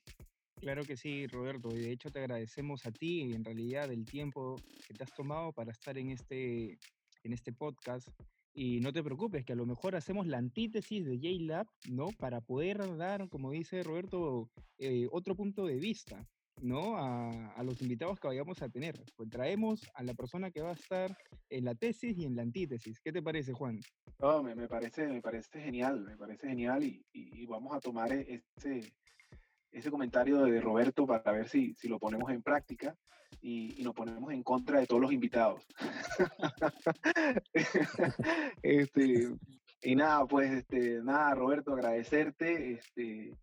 Claro 0.60 0.84
que 0.84 0.96
sí, 0.96 1.26
Roberto, 1.26 1.70
y 1.74 1.80
de 1.80 1.92
hecho 1.92 2.10
te 2.10 2.20
agradecemos 2.20 2.86
a 2.86 2.92
ti 2.92 3.22
en 3.22 3.44
realidad 3.44 3.90
el 3.90 4.04
tiempo 4.04 4.56
que 4.86 4.94
te 4.94 5.02
has 5.02 5.12
tomado 5.12 5.52
para 5.52 5.72
estar 5.72 5.98
en 5.98 6.10
este, 6.10 6.78
en 7.24 7.32
este 7.32 7.52
podcast 7.52 8.08
y 8.54 8.80
no 8.80 8.92
te 8.92 9.02
preocupes, 9.02 9.44
que 9.44 9.54
a 9.54 9.56
lo 9.56 9.66
mejor 9.66 9.96
hacemos 9.96 10.26
la 10.26 10.38
antítesis 10.38 11.04
de 11.06 11.18
JLab, 11.18 11.66
¿no? 11.88 12.08
Para 12.18 12.40
poder 12.42 12.96
dar, 12.96 13.28
como 13.28 13.50
dice 13.50 13.82
Roberto, 13.82 14.50
eh, 14.78 15.08
otro 15.10 15.34
punto 15.34 15.66
de 15.66 15.76
vista, 15.76 16.28
¿no? 16.60 16.96
A, 16.96 17.52
a, 17.52 17.62
los 17.62 17.80
invitados 17.82 18.20
que 18.20 18.28
vayamos 18.28 18.60
a 18.62 18.68
tener. 18.68 19.02
Pues 19.16 19.30
traemos 19.30 19.88
a 19.94 20.02
la 20.02 20.14
persona 20.14 20.50
que 20.50 20.62
va 20.62 20.70
a 20.70 20.74
estar 20.74 21.16
en 21.48 21.64
la 21.64 21.74
tesis 21.74 22.16
y 22.18 22.24
en 22.24 22.36
la 22.36 22.42
antítesis. 22.42 23.00
¿Qué 23.00 23.12
te 23.12 23.22
parece, 23.22 23.52
Juan? 23.52 23.80
No, 24.18 24.42
me, 24.42 24.54
me 24.54 24.68
parece, 24.68 25.06
me 25.06 25.20
parece 25.20 25.60
genial, 25.60 26.02
me 26.02 26.16
parece 26.16 26.48
genial 26.48 26.84
y, 26.84 27.04
y, 27.12 27.42
y 27.42 27.46
vamos 27.46 27.74
a 27.74 27.80
tomar 27.80 28.12
e, 28.12 28.44
ese, 28.56 28.92
ese 29.72 29.90
comentario 29.90 30.42
de 30.42 30.60
Roberto 30.60 31.06
para 31.06 31.32
ver 31.32 31.48
si, 31.48 31.74
si 31.74 31.88
lo 31.88 31.98
ponemos 31.98 32.30
en 32.30 32.42
práctica 32.42 32.96
y, 33.40 33.80
y, 33.80 33.84
nos 33.84 33.94
ponemos 33.94 34.32
en 34.32 34.42
contra 34.42 34.78
de 34.78 34.86
todos 34.86 35.02
los 35.02 35.12
invitados. 35.12 35.66
este, 38.62 39.30
y 39.82 39.96
nada, 39.96 40.26
pues 40.26 40.52
este, 40.52 41.02
nada, 41.02 41.34
Roberto, 41.34 41.72
agradecerte. 41.72 42.74
Este, 42.74 43.34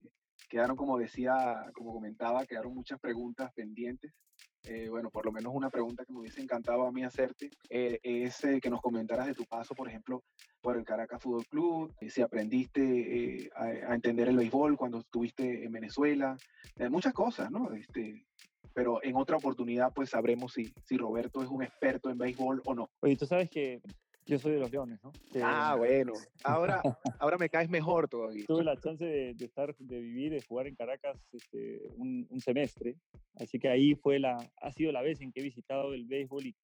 quedaron, 0.49 0.75
como 0.75 0.97
decía, 0.97 1.65
como 1.73 1.93
comentaba, 1.93 2.45
quedaron 2.45 2.73
muchas 2.73 2.99
preguntas 2.99 3.51
pendientes. 3.53 4.11
Eh, 4.63 4.89
bueno, 4.89 5.09
por 5.09 5.25
lo 5.25 5.31
menos 5.31 5.53
una 5.55 5.69
pregunta 5.69 6.03
que 6.03 6.11
me 6.11 6.19
hubiese 6.19 6.41
encantado 6.41 6.85
a 6.85 6.91
mí 6.91 7.03
hacerte 7.03 7.49
eh, 7.69 7.97
es 8.03 8.43
eh, 8.43 8.59
que 8.59 8.69
nos 8.69 8.81
comentaras 8.81 9.25
de 9.25 9.33
tu 9.33 9.45
paso, 9.45 9.73
por 9.73 9.87
ejemplo, 9.87 10.23
por 10.61 10.75
el 10.75 10.83
Caracas 10.83 11.23
Fútbol 11.23 11.45
Club, 11.47 11.95
si 12.09 12.21
aprendiste 12.21 13.49
a, 13.55 13.95
entender 13.95 14.27
el 14.27 14.35
béisbol 14.35 14.75
cuando 14.75 14.99
estuviste 14.99 15.63
en 15.63 15.71
Venezuela, 15.71 16.35
muchas 16.89 17.13
cosas, 17.13 17.49
¿no? 17.49 17.73
Este, 17.73 18.25
pero 18.73 19.01
en 19.01 19.15
otra 19.15 19.37
oportunidad 19.37 19.93
pues 19.93 20.09
sabremos 20.09 20.53
si, 20.53 20.73
si 20.83 20.97
Roberto 20.97 21.41
es 21.41 21.49
un 21.49 21.63
experto 21.63 22.09
en 22.09 22.17
béisbol 22.17 22.61
o 22.65 22.75
no. 22.75 22.89
Oye, 22.99 23.15
tú 23.15 23.25
sabes 23.25 23.49
que 23.49 23.81
yo 24.29 24.37
soy 24.37 24.53
de 24.53 24.59
los 24.59 24.71
Leones, 24.71 24.99
¿no? 25.03 25.11
Ah, 25.41 25.75
bueno. 25.75 26.13
Ahora, 26.43 26.81
ahora 27.19 27.37
me 27.37 27.49
caes 27.49 27.69
mejor 27.69 28.07
todavía. 28.07 28.45
Tuve 28.45 28.63
la 28.63 28.79
chance 28.79 29.03
de, 29.03 29.33
de, 29.33 29.45
estar, 29.45 29.75
de 29.75 29.99
vivir, 29.99 30.31
de 30.31 30.41
jugar 30.41 30.67
en 30.67 30.75
Caracas 30.75 31.17
este, 31.31 31.81
un, 31.97 32.27
un, 32.29 32.39
semestre. 32.39 32.95
Así 33.35 33.57
que 33.57 33.69
ahí 33.69 33.95
fue 33.95 34.19
la, 34.19 34.37
ha 34.61 34.71
sido 34.71 34.91
la 34.91 35.01
vez 35.01 35.19
en 35.21 35.31
que 35.31 35.39
he 35.39 35.43
visitado 35.43 35.93
el 35.93 36.05
béisbol 36.05 36.45
y, 36.45 36.55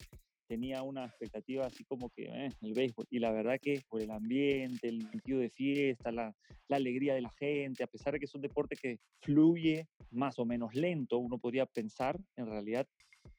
tenía 0.47 0.83
una 0.83 1.05
expectativa 1.05 1.65
así 1.65 1.83
como 1.83 2.11
que 2.11 2.25
eh, 2.25 2.49
el 2.61 2.73
béisbol. 2.73 3.07
Y 3.09 3.17
la 3.17 3.31
verdad 3.31 3.59
que 3.59 3.81
por 3.89 4.01
el 4.01 4.11
ambiente, 4.11 4.87
el 4.87 5.09
sentido 5.09 5.39
de 5.39 5.49
fiesta, 5.49 6.11
la, 6.11 6.35
la, 6.67 6.77
alegría 6.77 7.15
de 7.15 7.21
la 7.21 7.31
gente, 7.31 7.83
a 7.83 7.87
pesar 7.87 8.13
de 8.13 8.19
que 8.19 8.25
es 8.25 8.35
un 8.35 8.41
deporte 8.41 8.75
que 8.75 8.99
fluye 9.21 9.87
más 10.11 10.37
o 10.39 10.45
menos 10.45 10.75
lento, 10.75 11.17
uno 11.17 11.39
podría 11.39 11.65
pensar, 11.65 12.19
en 12.35 12.45
realidad 12.45 12.87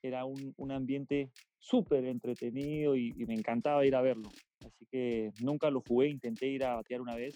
era 0.07 0.25
un, 0.25 0.55
un 0.57 0.73
ambiente 0.73 1.31
súper 1.59 2.05
entretenido 2.05 2.97
y, 2.97 3.15
y, 3.17 3.27
me 3.27 3.35
encantaba 3.35 3.85
ir 3.85 3.95
a 3.95 4.03
verlo. 4.03 4.31
Así 4.65 4.87
que 4.91 5.33
nunca 5.41 5.71
lo 5.71 5.83
jugué, 5.87 6.09
intenté 6.09 6.47
ir 6.47 6.65
a 6.65 6.77
batear 6.77 7.01
una 7.01 7.15
vez, 7.15 7.35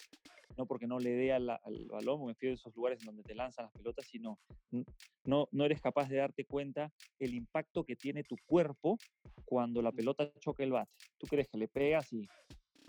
no 0.56 0.66
porque 0.66 0.86
no 0.86 0.98
le 0.98 1.10
dé 1.10 1.32
al, 1.32 1.50
al 1.50 1.86
balón, 1.88 2.26
me 2.26 2.34
fío 2.34 2.50
de 2.50 2.54
esos 2.54 2.74
lugares 2.74 3.00
en 3.00 3.06
donde 3.06 3.22
te 3.22 3.34
lanzan 3.34 3.66
las 3.66 3.72
pelotas, 3.72 4.06
sino 4.06 4.38
no, 5.24 5.48
no 5.50 5.64
eres 5.64 5.80
capaz 5.80 6.08
de 6.08 6.16
darte 6.16 6.44
cuenta 6.44 6.92
el 7.18 7.34
impacto 7.34 7.84
que 7.84 7.96
tiene 7.96 8.24
tu 8.24 8.36
cuerpo 8.46 8.98
cuando 9.44 9.82
la 9.82 9.92
pelota 9.92 10.30
choca 10.38 10.62
el 10.62 10.72
bate. 10.72 10.92
Tú 11.18 11.26
crees 11.26 11.48
que 11.48 11.58
le 11.58 11.68
pegas 11.68 12.12
y, 12.12 12.26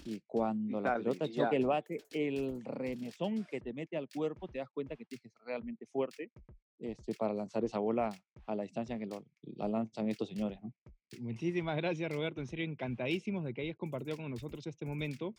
y 0.06 0.22
cuando 0.26 0.80
y 0.80 0.84
la 0.84 0.96
pelota 0.96 1.30
choca 1.30 1.56
el 1.56 1.66
bate, 1.66 1.98
el 2.12 2.64
remesón 2.64 3.46
que 3.46 3.60
te 3.60 3.74
mete 3.74 3.98
al 3.98 4.10
cuerpo, 4.10 4.48
te 4.48 4.60
das 4.60 4.70
cuenta 4.70 4.96
que 4.96 5.06
tienes 5.06 5.22
que 5.22 5.30
ser 5.30 5.42
realmente 5.46 5.86
fuerte 5.86 6.32
este, 6.80 7.14
para 7.14 7.34
lanzar 7.34 7.64
esa 7.64 7.80
bola 7.80 8.10
a 8.46 8.56
la 8.56 8.64
distancia 8.64 8.94
en 8.96 9.00
que 9.00 9.06
lo, 9.06 9.24
la 9.56 9.68
lanzan 9.68 10.10
estos 10.10 10.30
señores. 10.30 10.60
¿no? 10.64 10.74
Muchísimas 11.20 11.78
gracias, 11.78 12.12
Roberto. 12.12 12.42
En 12.42 12.48
serio, 12.48 12.66
encantadísimos 12.66 13.44
de 13.44 13.54
que 13.54 13.62
hayas 13.62 13.78
compartido 13.78 14.18
con 14.18 14.30
nosotros 14.30 14.66
este 14.66 14.86
momento. 14.86 15.36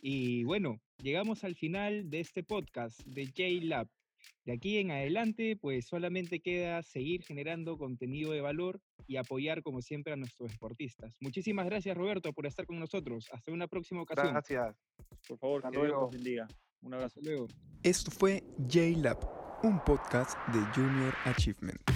Y 0.00 0.44
bueno, 0.44 0.80
llegamos 1.02 1.44
al 1.44 1.54
final 1.54 2.10
de 2.10 2.20
este 2.20 2.42
podcast 2.42 3.00
de 3.04 3.26
J-Lab. 3.26 3.88
De 4.44 4.52
aquí 4.52 4.78
en 4.78 4.90
adelante, 4.90 5.56
pues 5.56 5.86
solamente 5.86 6.40
queda 6.40 6.82
seguir 6.82 7.22
generando 7.22 7.78
contenido 7.78 8.32
de 8.32 8.40
valor 8.40 8.80
y 9.06 9.16
apoyar, 9.16 9.62
como 9.62 9.80
siempre, 9.82 10.12
a 10.12 10.16
nuestros 10.16 10.52
deportistas. 10.52 11.16
Muchísimas 11.20 11.66
gracias, 11.66 11.96
Roberto, 11.96 12.32
por 12.32 12.46
estar 12.46 12.66
con 12.66 12.78
nosotros. 12.78 13.28
Hasta 13.32 13.52
una 13.52 13.68
próxima 13.68 14.02
ocasión. 14.02 14.32
Gracias. 14.32 14.76
Por 15.26 15.38
favor, 15.38 15.58
Hasta 15.64 15.70
que 15.70 15.78
luego. 15.78 16.00
Dios 16.00 16.10
bendiga. 16.10 16.48
Un 16.82 16.94
abrazo. 16.94 17.18
Hasta 17.20 17.30
luego. 17.30 17.48
Esto 17.82 18.10
fue 18.10 18.42
J-Lab, 18.58 19.18
un 19.62 19.82
podcast 19.84 20.36
de 20.48 20.60
Junior 20.74 21.14
Achievement. 21.24 21.93